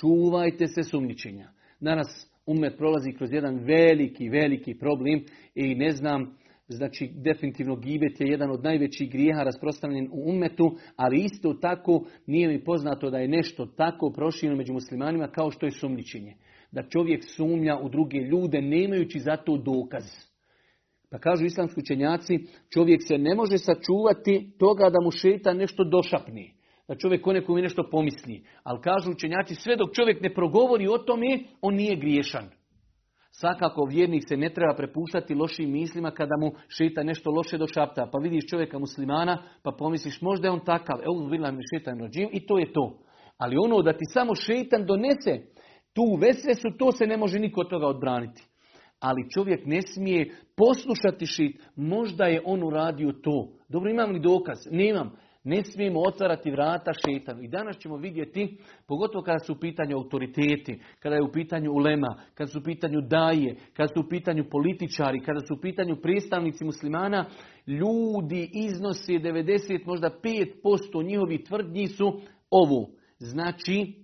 [0.00, 1.48] Čuvajte se sumničenja.
[1.80, 6.36] Danas umet prolazi kroz jedan veliki, veliki problem i ne znam,
[6.68, 12.48] znači definitivno gibet je jedan od najvećih grijeha rasprostranjen u umetu, ali isto tako nije
[12.48, 16.34] mi poznato da je nešto tako prošireno među muslimanima kao što je sumničenje.
[16.70, 20.31] Da čovjek sumnja u druge ljude nemajući za to dokaz.
[21.12, 22.38] Pa kažu islamski učenjaci,
[22.74, 26.54] čovjek se ne može sačuvati toga da mu šeta nešto došapni.
[26.88, 28.44] Da čovjek o nekom nešto pomisli.
[28.62, 32.44] Ali kažu učenjaci, sve dok čovjek ne progovori o tome, on nije griješan.
[33.30, 38.08] Svakako vjernik se ne treba prepuštati lošim mislima kada mu šeta nešto loše do šapta.
[38.12, 40.98] Pa vidiš čovjeka muslimana, pa pomisliš možda je on takav.
[41.04, 42.98] Evo vidjela mi šetan rođim i to je to.
[43.38, 45.40] Ali ono da ti samo šetan donese
[45.92, 48.51] tu vesvesu, to se ne može niko od toga odbraniti.
[49.02, 53.52] Ali čovjek ne smije poslušati šit, možda je on uradio to.
[53.68, 54.58] Dobro, imam li dokaz?
[54.70, 55.12] Nemam.
[55.44, 57.42] Ne smijemo otvarati vrata šetanu.
[57.42, 62.16] I danas ćemo vidjeti, pogotovo kada su u pitanju autoriteti, kada je u pitanju ulema,
[62.34, 66.64] kada su u pitanju daje, kada su u pitanju političari, kada su u pitanju predstavnici
[66.64, 67.24] muslimana,
[67.66, 72.90] ljudi iznosi 90, možda 5% njihovih tvrdnji su ovo.
[73.18, 73.94] Znači,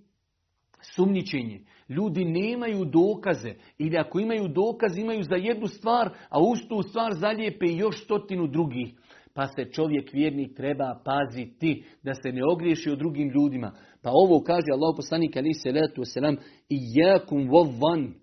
[0.81, 1.59] sumnjičenje.
[1.89, 7.13] Ljudi nemaju dokaze ili ako imaju dokaz imaju za jednu stvar, a uz tu stvar
[7.13, 8.87] zalijepe još stotinu drugih.
[9.33, 13.71] Pa se čovjek vjernik treba paziti da se ne ogriješi o drugim ljudima.
[14.01, 16.35] Pa ovo kaže Allah poslanik ali se letu selam
[16.69, 18.13] i jakum vovan.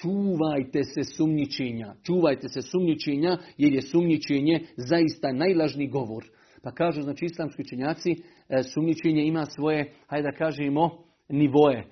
[0.00, 1.94] Čuvajte se sumnjičenja.
[2.06, 6.24] Čuvajte se sumnjičenja jer je sumnjičenje zaista najlažniji govor.
[6.62, 10.90] Pa kažu znači islamski učenjaci e, sumnjičenje ima svoje, hajde da kažemo,
[11.28, 11.84] nivoje.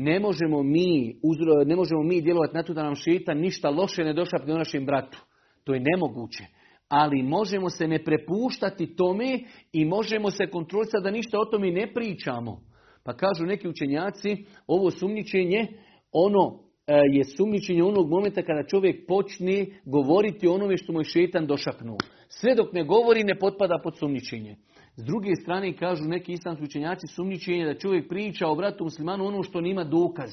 [0.00, 1.20] Ne možemo mi,
[1.66, 4.86] ne možemo mi djelovati na to da nam šita ništa loše ne došapne u našem
[4.86, 5.18] bratu.
[5.64, 6.44] To je nemoguće
[6.88, 9.40] ali možemo se ne prepuštati tome
[9.72, 12.60] i možemo se kontrolisati da ništa o tome ne pričamo.
[13.04, 15.66] Pa kažu neki učenjaci, ovo sumničenje,
[16.12, 21.04] ono e, je sumničenje onog momenta kada čovjek počne govoriti o onome što mu je
[21.04, 21.96] šetan došapnuo.
[22.28, 24.56] Sve dok ne govori ne potpada pod sumničenje.
[24.98, 29.42] S druge strane kažu neki islamski učenjaci sumničenje da čovjek priča o bratu muslimanu ono
[29.42, 30.30] što nima dokaz.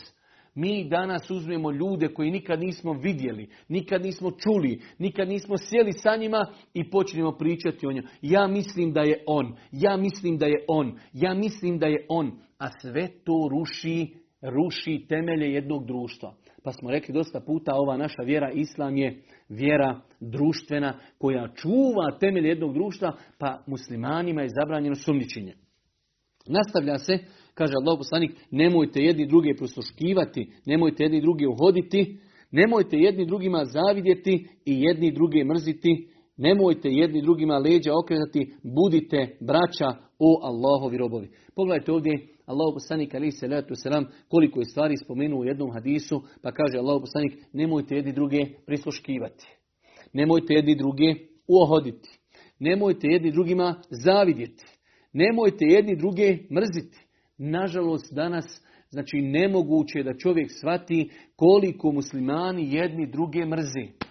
[0.56, 6.16] Mi danas uzmemo ljude koji nikad nismo vidjeli, nikad nismo čuli, nikad nismo sjeli sa
[6.16, 8.08] njima i počnemo pričati o njemu.
[8.22, 12.32] Ja mislim da je on, ja mislim da je on, ja mislim da je on.
[12.58, 14.08] A sve to ruši,
[14.42, 16.36] ruši temelje jednog društva.
[16.66, 22.48] Pa smo rekli dosta puta, ova naša vjera Islam je vjera društvena koja čuva temelje
[22.48, 25.54] jednog društva, pa muslimanima je zabranjeno sumničenje.
[26.48, 27.20] Nastavlja se
[27.56, 32.20] Kaže Allah poslanik, nemojte jedni druge prisluškivati, nemojte jedni druge uhoditi,
[32.52, 39.90] nemojte jedni drugima zavidjeti i jedni druge mrziti, nemojte jedni drugima leđa okretati, budite braća
[40.20, 41.30] o Allahovi robovi.
[41.56, 46.22] Pogledajte ovdje, Allah poslanik ali se letu selam koliko je stvari spomenuo u jednom hadisu,
[46.42, 49.48] pa kaže Allah poslanik, nemojte jedni druge prisluškivati.
[50.14, 51.16] Nemojte jedni druge
[51.48, 52.10] uhoditi.
[52.60, 54.66] Nemojte jedni drugima zavidjeti.
[55.14, 57.06] Nemojte jedni druge mrziti.
[57.38, 64.05] Nažalost, danas znači nemoguće da čovjek shvati koliko muslimani jedni druge mrze.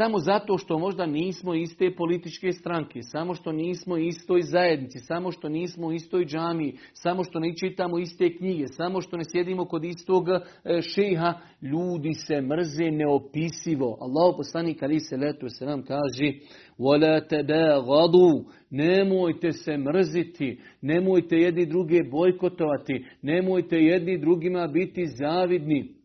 [0.00, 5.48] Samo zato što možda nismo iste političke stranke, samo što nismo istoj zajednici, samo što
[5.48, 9.84] nismo u istoj džami, samo što ne čitamo iste knjige, samo što ne sjedimo kod
[9.84, 10.40] istog e,
[10.82, 13.98] šeha, ljudi se mrze neopisivo.
[14.00, 16.32] Allah poslanik ali se letu se nam kaže
[16.78, 25.96] وَلَا تَبَاغَضُوا Nemojte se mrziti, nemojte jedni druge bojkotovati, nemojte jedni drugima biti zavidni.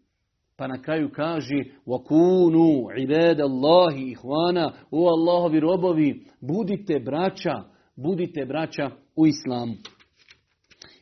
[0.57, 1.55] Pa na kraju kaže
[1.87, 7.63] وَكُونُوا عِبَادَ اللَّهِ ihvana O Allahovi robovi, budite braća,
[7.95, 9.73] budite braća u islamu.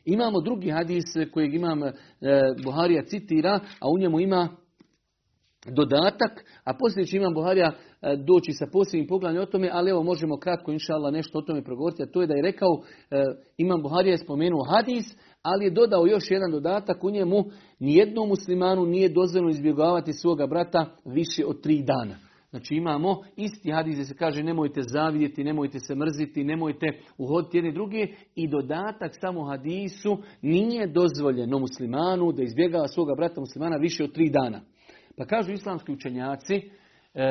[0.04, 1.92] Imamo drugi hadis kojeg imam e,
[2.64, 4.48] Buharija citira, a u njemu ima
[5.66, 7.72] dodatak, a poslije će imam Buharija
[8.02, 11.42] e, doći sa posljednjim poglavljem o tome, ali evo možemo kratko inša Allah nešto o
[11.42, 13.24] tome progovoriti, a to je da je rekao, e,
[13.56, 17.43] imam Buharija je spomenuo hadis, ali je dodao još jedan dodatak u njemu,
[17.79, 22.15] nijednom muslimanu nije dozvoljeno izbjegavati svoga brata više od tri dana.
[22.49, 27.73] Znači imamo isti hadis gdje se kaže nemojte zavidjeti, nemojte se mrziti, nemojte uhoditi jedni
[27.73, 34.13] drugi i dodatak samo hadisu nije dozvoljeno muslimanu da izbjegava svoga brata muslimana više od
[34.13, 34.61] tri dana.
[35.17, 37.29] Pa kažu islamski učenjaci, e,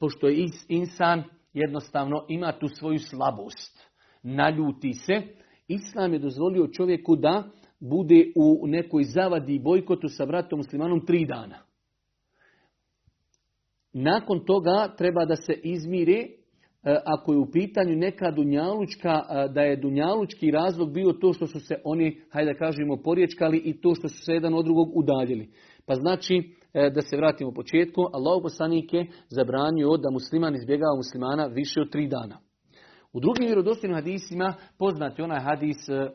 [0.00, 3.88] pošto je insan jednostavno ima tu svoju slabost,
[4.22, 5.22] naljuti se,
[5.68, 7.44] Islam je dozvolio čovjeku da
[7.80, 11.58] bude u nekoj zavadi i bojkotu sa bratom muslimanom tri dana.
[13.92, 16.28] Nakon toga treba da se izmire e,
[17.04, 21.60] ako je u pitanju neka dunjalučka, e, da je dunjalučki razlog bio to što su
[21.60, 25.48] se oni, hajde da kažemo, poriječkali i to što su se jedan od drugog udaljili.
[25.86, 30.96] Pa znači, e, da se vratimo u početku, Allah poslanik je zabranio da musliman izbjegava
[30.96, 32.45] muslimana više od tri dana.
[33.16, 36.10] U drugim vjerodostojnim hadisima poznati onaj hadis e,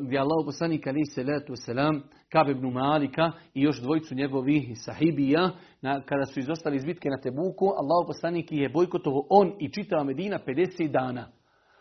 [0.00, 5.50] gdje Allah poslanik ali se letu selam Kab ibn Malika i još dvojicu njegovih sahibija
[5.82, 10.04] na, kada su izostali iz bitke na Tebuku Allah poslanik je bojkotovo on i čitava
[10.04, 11.28] Medina 50 dana.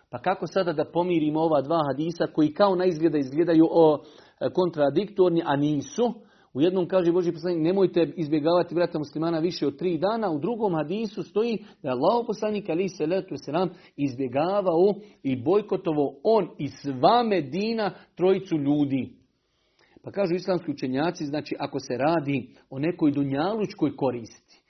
[0.10, 4.03] Pa kako sada da pomirimo ova dva hadisa koji kao na izgleda izgledaju o
[4.39, 6.13] e, kontradiktorni, a nisu?
[6.54, 10.74] U jednom kaže Boži poslanik nemojte izbjegavati brata muslimana više od tri dana, u drugom
[10.74, 14.93] hadisu stoji da je Allah poslanik ali se letu selam izbjegavao
[15.24, 19.10] i bojkotovo on i sva Medina trojicu ljudi.
[20.04, 24.64] Pa kažu islamski učenjaci, znači ako se radi o nekoj dunjalučkoj koristi,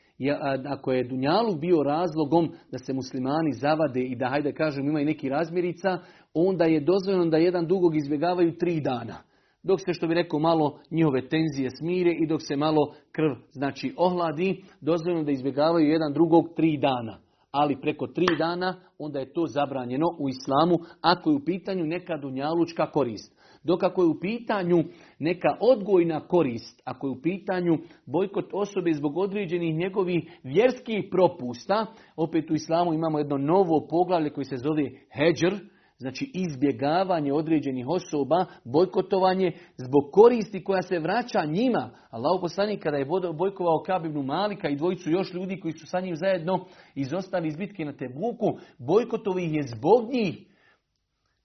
[0.68, 5.30] ako je Dunjaluk bio razlogom da se muslimani zavade i da, hajde kažem, imaju neki
[5.30, 6.00] razmirica,
[6.34, 9.16] onda je dozvoljeno da jedan dugog izbjegavaju tri dana.
[9.64, 13.94] Dok se, što bi rekao, malo njihove tenzije smire i dok se malo krv, znači,
[13.98, 17.18] ohladi, dozvoljeno da izbjegavaju jedan drugog tri dana.
[17.52, 22.18] Ali preko tri dana, onda je to zabranjeno u islamu, ako je u pitanju neka
[22.18, 23.44] dunjalučka korist.
[23.64, 24.84] Dok ako je u pitanju
[25.20, 31.86] neka odgojna korist, ako je u pitanju bojkot osobe zbog određenih njegovih vjerskih propusta,
[32.16, 38.46] opet u islamu imamo jedno novo poglavlje koje se zove heđr, znači izbjegavanje određenih osoba,
[38.64, 41.90] bojkotovanje zbog koristi koja se vraća njima.
[42.10, 46.16] Allah poslanik kada je bojkovao Kabibnu Malika i dvojicu još ljudi koji su sa njim
[46.16, 46.66] zajedno
[46.96, 50.54] izostali iz bitke na Tebuku, bojkotovi ih je zbog njih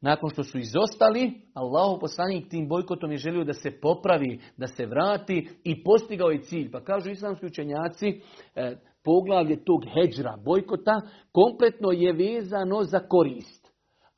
[0.01, 4.87] nakon što su izostali, Allahu poslanik tim bojkotom je želio da se popravi, da se
[4.87, 6.71] vrati i postigao je cilj.
[6.71, 8.21] Pa kažu islamski učenjaci,
[8.55, 11.01] e, poglavlje tog heđra, bojkota,
[11.33, 13.58] kompletno je vezano za korist.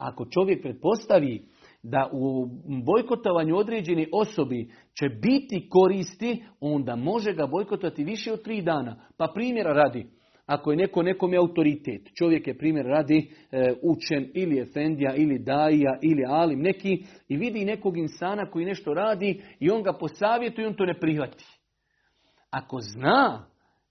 [0.01, 1.43] Ako čovjek pretpostavi
[1.83, 2.47] da u
[2.85, 8.97] bojkotovanju određene osobi će biti koristi, onda može ga bojkotovati više od tri dana.
[9.17, 10.07] Pa primjera radi,
[10.47, 15.39] ako je neko nekom je autoritet, čovjek je primjer radi e, učen ili efendija ili
[15.39, 20.65] daija ili alim neki i vidi nekog insana koji nešto radi i on ga posavjetuje
[20.65, 21.45] i on to ne prihvati.
[22.51, 23.47] Ako zna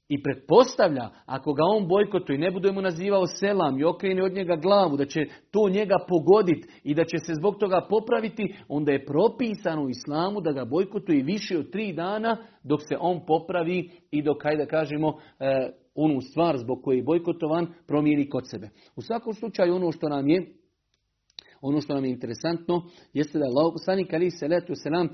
[0.09, 4.33] i pretpostavlja, ako ga on bojkotuje i ne bude mu nazivao selam i okrene od
[4.33, 8.91] njega glavu, da će to njega pogoditi i da će se zbog toga popraviti, onda
[8.91, 13.89] je propisano u islamu da ga bojkotuje više od tri dana dok se on popravi
[14.11, 18.69] i dok, hajde da kažemo, e, onu stvar zbog koje je bojkotovan promijeni kod sebe.
[18.95, 20.53] U svakom slučaju ono što nam je
[21.61, 22.83] ono što nam je interesantno
[23.13, 25.09] jeste da Allah poslanik ali se letu selam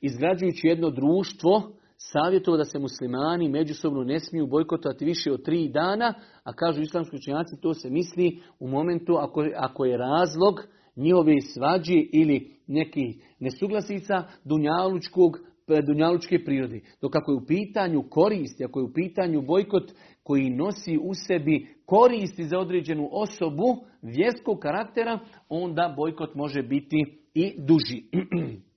[0.00, 6.14] izgrađujući jedno društvo savjetovao da se muslimani međusobno ne smiju bojkotovati više od tri dana,
[6.44, 10.54] a kažu islamski učenjaci to se misli u momentu ako, ako je razlog
[10.96, 15.38] njihove svađe ili nekih nesuglasica dunjalučkog
[15.86, 16.80] dunjalučke prirode.
[17.00, 19.92] Dok ako je u pitanju koristi, ako je u pitanju bojkot
[20.22, 25.18] koji nosi u sebi koristi za određenu osobu vjerskog karaktera,
[25.48, 28.02] onda bojkot može biti i duži.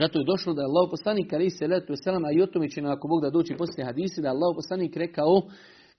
[0.00, 2.68] Zato je došlo da je Allah poslanik ali se letu selam, a i o tome
[2.68, 5.42] će ako Bog da doći poslije hadisi, da je Allah poslanik rekao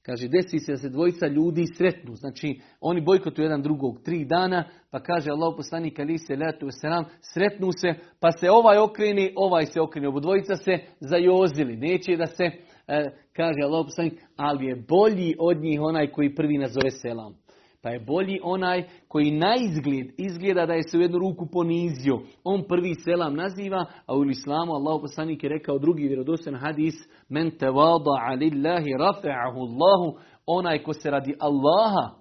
[0.02, 2.16] Kaže, desi se da se dvojica ljudi sretnu.
[2.16, 7.06] Znači, oni bojkotuju jedan drugog tri dana, pa kaže Allah poslanik ali se letu selam,
[7.22, 10.08] sretnu se, pa se ovaj okreni, ovaj se okreni.
[10.08, 11.78] Obo dvojica se zajozili.
[11.78, 16.58] Neće da se, e, kaže Allah poslanik, ali je bolji od njih onaj koji prvi
[16.58, 17.36] nazove selam.
[17.82, 22.20] Pa je bolji onaj koji na izgled izgleda da je se u jednu ruku ponizio.
[22.44, 26.96] On prvi selam naziva, a u islamu Allah poslanik je rekao drugi vjerodostojan hadis
[27.30, 32.19] Men tevada alillahi rafa'ahu Allahu onaj ko se radi Allaha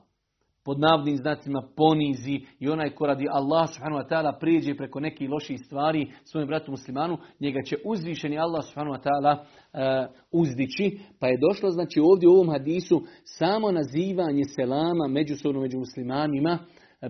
[0.68, 5.30] pod navnim znacima ponizi i onaj ko radi Allah subhanahu wa ta'ala prijeđe preko nekih
[5.30, 10.98] loših stvari svojom bratu muslimanu, njega će uzvišeni Allah subhanahu wa ta'ala uh, uzdići.
[11.20, 16.58] Pa je došlo znači ovdje u ovom hadisu samo nazivanje selama međusobno među muslimanima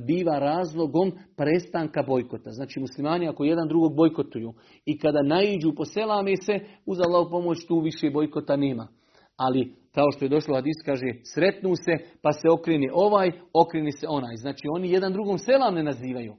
[0.07, 2.51] biva razlogom prestanka bojkota.
[2.51, 4.53] Znači muslimani ako jedan drugog bojkotuju
[4.85, 8.89] i kada naiđu po selame se, uz Allah pomoć tu više bojkota nema.
[9.37, 14.07] Ali kao što je došlo hadis, kaže, sretnu se, pa se okreni ovaj, okreni se
[14.09, 14.37] onaj.
[14.37, 16.35] Znači oni jedan drugom selam ne nazivaju.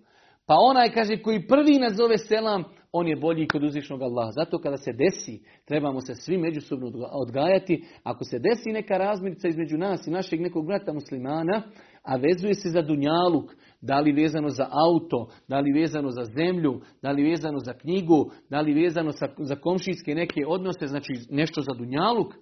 [0.48, 4.32] Pa onaj, kaže, koji prvi nazove selam, on je bolji kod uzvišnog Allaha.
[4.32, 7.84] Zato kada se desi, trebamo se svi međusobno odgajati.
[8.04, 11.62] Ako se desi neka razmirica između nas i našeg nekog brata muslimana,
[12.04, 13.52] a vezuje se za dunjaluk,
[13.82, 18.32] da li vezano za auto, da li vezano za zemlju, da li vezano za knjigu,
[18.50, 22.34] da li vezano za komšijske neke odnose, znači nešto za dunjaluk,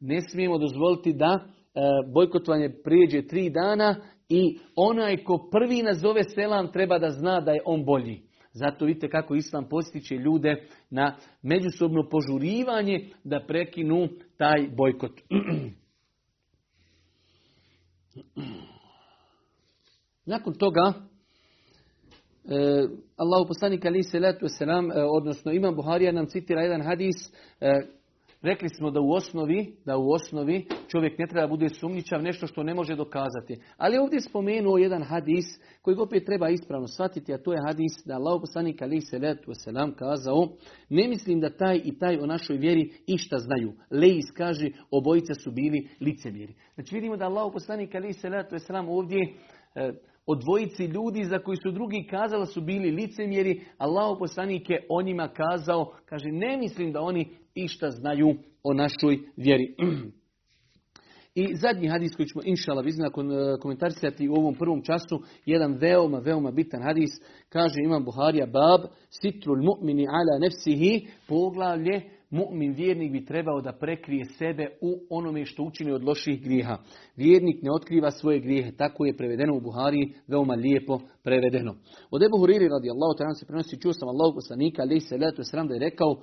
[0.00, 1.48] ne smijemo dozvoliti da e,
[2.12, 3.96] bojkotovanje prijeđe tri dana
[4.28, 8.28] i onaj ko prvi nazove selam treba da zna da je on bolji.
[8.52, 15.12] Zato vidite kako Islam postiče ljude na međusobno požurivanje da prekinu taj bojkot.
[20.26, 20.92] Nakon toga,
[22.44, 24.48] eh, Allahu poslanik ali se letu e,
[25.02, 27.16] odnosno Imam Buharija nam citira jedan hadis
[27.60, 27.80] e,
[28.42, 32.62] Rekli smo da u osnovi, da u osnovi čovjek ne treba bude sumnjičav nešto što
[32.62, 33.60] ne može dokazati.
[33.76, 35.44] Ali ovdje spomenuo jedan hadis
[35.82, 39.50] koji opet treba ispravno shvatiti, a to je hadis da Allah poslanik ali se letu
[39.54, 40.48] selam kazao
[40.88, 43.72] ne mislim da taj i taj o našoj vjeri išta znaju.
[43.90, 46.54] Leis kaže obojice su bili licemjeri.
[46.74, 49.34] Znači vidimo da Allah poslanik ali se letu selam ovdje
[50.28, 54.86] e, o dvojici ljudi za koji su drugi kazali su bili licemjeri, Allah poslanik je
[54.88, 59.74] o njima kazao, kaže ne mislim da oni išta znaju o našoj vjeri.
[61.34, 63.10] I zadnji hadis koji ćemo inšala vizna
[63.62, 67.10] komentarisati u ovom prvom času, jedan veoma, veoma bitan hadis,
[67.48, 74.24] kaže Imam Buharija bab, sitrul mu'mini ala nefsihi, poglavlje, mu'min vjernik bi trebao da prekrije
[74.24, 76.78] sebe u onome što učini od loših grijeha.
[77.16, 81.74] Vjernik ne otkriva svoje grijehe, tako je prevedeno u Buhariji, veoma lijepo prevedeno.
[82.10, 85.42] Od Ebu Huriri radi Allahu ta'ala se prenosi, čuo sam Allahu poslanika, ali se letu
[85.44, 86.22] sram da je rekao,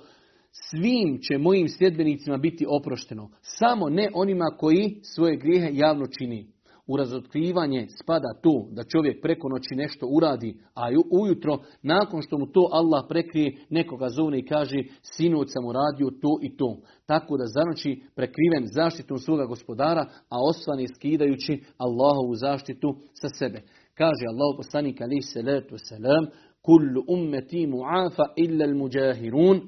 [0.50, 6.55] svim će mojim sljedbenicima biti oprošteno, samo ne onima koji svoje grijehe javno čini.
[6.86, 10.82] U razotkrivanje spada to da čovjek preko noći nešto uradi, a
[11.22, 16.38] ujutro, nakon što mu to Allah prekrije, nekoga zovne i kaže, sinoć sam uradio to
[16.42, 16.76] i to.
[17.06, 23.62] Tako da zanoći prekriven zaštitom svoga gospodara, a osvani skidajući Allahovu zaštitu sa sebe.
[23.94, 26.26] Kaže Allah poslanik alaih salatu wasalam,
[26.62, 29.60] kullu ummeti mu'afa illa al-muđahirun,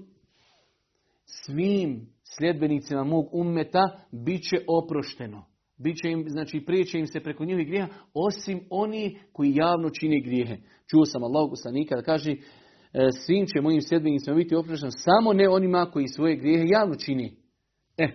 [1.24, 2.06] svim
[2.36, 5.47] sljedbenicima mog ummeta bit će oprošteno.
[5.78, 10.56] Biće im, znači prijeće im se preko njihovih grijeha, osim oni koji javno čine grijehe.
[10.90, 12.36] Čuo sam Allah poslanika da kaže, e,
[13.26, 17.36] svim će mojim sljedbenicima biti oprošteno, samo ne onima koji svoje grijehe javno čini.
[17.96, 18.08] E,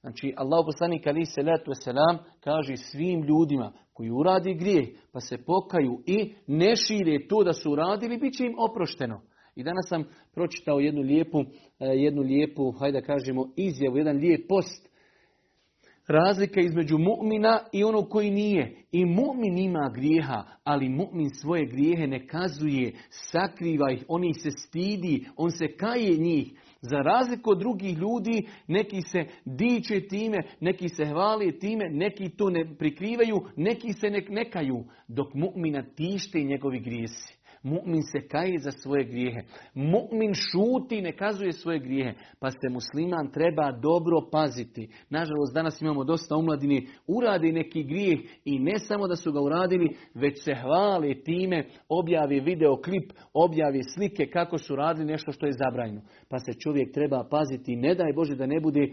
[0.00, 5.44] znači Allah poslanik ali se letu selam kaže svim ljudima koji uradi grijeh, pa se
[5.44, 9.20] pokaju i ne šire to da su uradili, bit će im oprošteno.
[9.54, 10.04] I danas sam
[10.34, 11.44] pročitao jednu lijepu, e,
[11.86, 14.95] jednu lijepu, hajde da kažemo, izjavu, jedan lijep post.
[16.08, 18.76] Razlika između mu'mina i onog koji nije.
[18.92, 24.50] I mu'min ima grijeha, ali mu'min svoje grijehe ne kazuje, sakriva ih, on ih se
[24.50, 26.52] stidi, on se kaje njih.
[26.80, 32.50] Za razliku od drugih ljudi, neki se diče time, neki se hvali time, neki to
[32.50, 37.35] ne prikrivaju, neki se ne nekaju, dok mu'mina tište njegovi grijesi.
[37.66, 39.40] Mu'min se kaje za svoje grijehe.
[39.74, 42.12] Mu'min šuti, ne kazuje svoje grijehe.
[42.40, 44.88] Pa se musliman treba dobro paziti.
[45.10, 49.96] Nažalost, danas imamo dosta umladini, uradi neki grijeh i ne samo da su ga uradili,
[50.14, 56.02] već se hvale time, objavi videoklip, objavi slike kako su radili nešto što je zabranjeno.
[56.28, 57.76] Pa se čovjek treba paziti.
[57.76, 58.92] Ne daj Bože da ne bude e,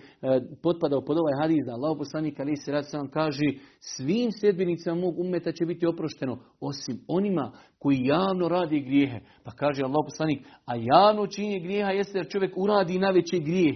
[0.64, 3.46] potpadao pod ovaj hadis da Allah poslanik ali se rad sam kaže
[3.80, 9.20] svim sljedbenicama mog umeta će biti oprošteno, osim onima koji javno radi grijehe.
[9.43, 13.76] Pa kaže Allah poslanik, a javno činje grijeha jeste da čovjek uradi najveći grijeh.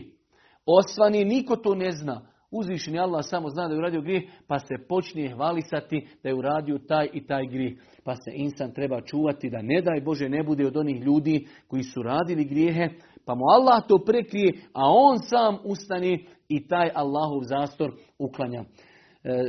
[0.65, 2.21] Osvani, niko to ne zna.
[2.51, 6.77] Uzvišeni Allah samo zna da je uradio grijeh, pa se počne hvalisati da je uradio
[6.87, 7.73] taj i taj grijeh.
[8.03, 11.83] Pa se insan treba čuvati da ne daj Bože ne bude od onih ljudi koji
[11.83, 12.89] su radili grijehe,
[13.25, 16.19] pa mu Allah to prekrije, a on sam ustane
[16.49, 18.59] i taj Allahov zastor uklanja.
[18.59, 18.65] E,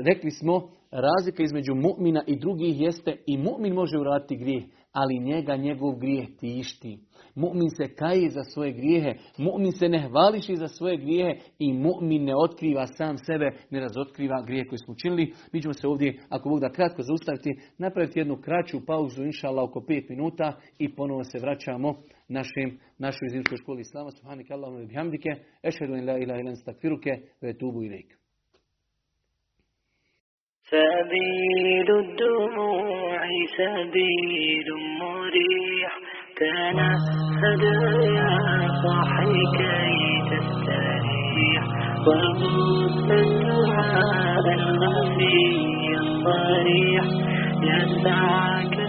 [0.05, 4.65] rekli smo, razlika između mu'mina i drugih jeste i mu'min može uraditi grijeh,
[5.01, 6.99] ali njega njegov grijeh tišti.
[7.35, 12.25] Mu'min se kaje za svoje grijehe, mu'min se ne hvališi za svoje grijehe i mu'min
[12.25, 15.33] ne otkriva sam sebe, ne razotkriva grije koje smo učinili.
[15.53, 19.65] Mi ćemo se ovdje, ako Bog da kratko zaustaviti, napraviti jednu kraću pauzu, inša Allah,
[19.65, 21.95] oko pet minuta i ponovo se vraćamo
[22.29, 24.11] našim, našoj zimskoj školi Islama.
[24.11, 25.31] Subhanika Allahumma bihamdike,
[25.63, 28.28] ešhedu in la ilaha ilan stakfiruke, ve tubu ilaik.
[30.71, 33.21] سبيل الدموع
[33.59, 34.67] سبيل
[35.01, 35.93] مريح.
[36.37, 37.63] تنهد
[38.17, 41.65] يا صاحي كي تستريح.
[42.07, 47.05] وغص الدعاء الخفي الصريح.
[47.63, 48.88] يسعك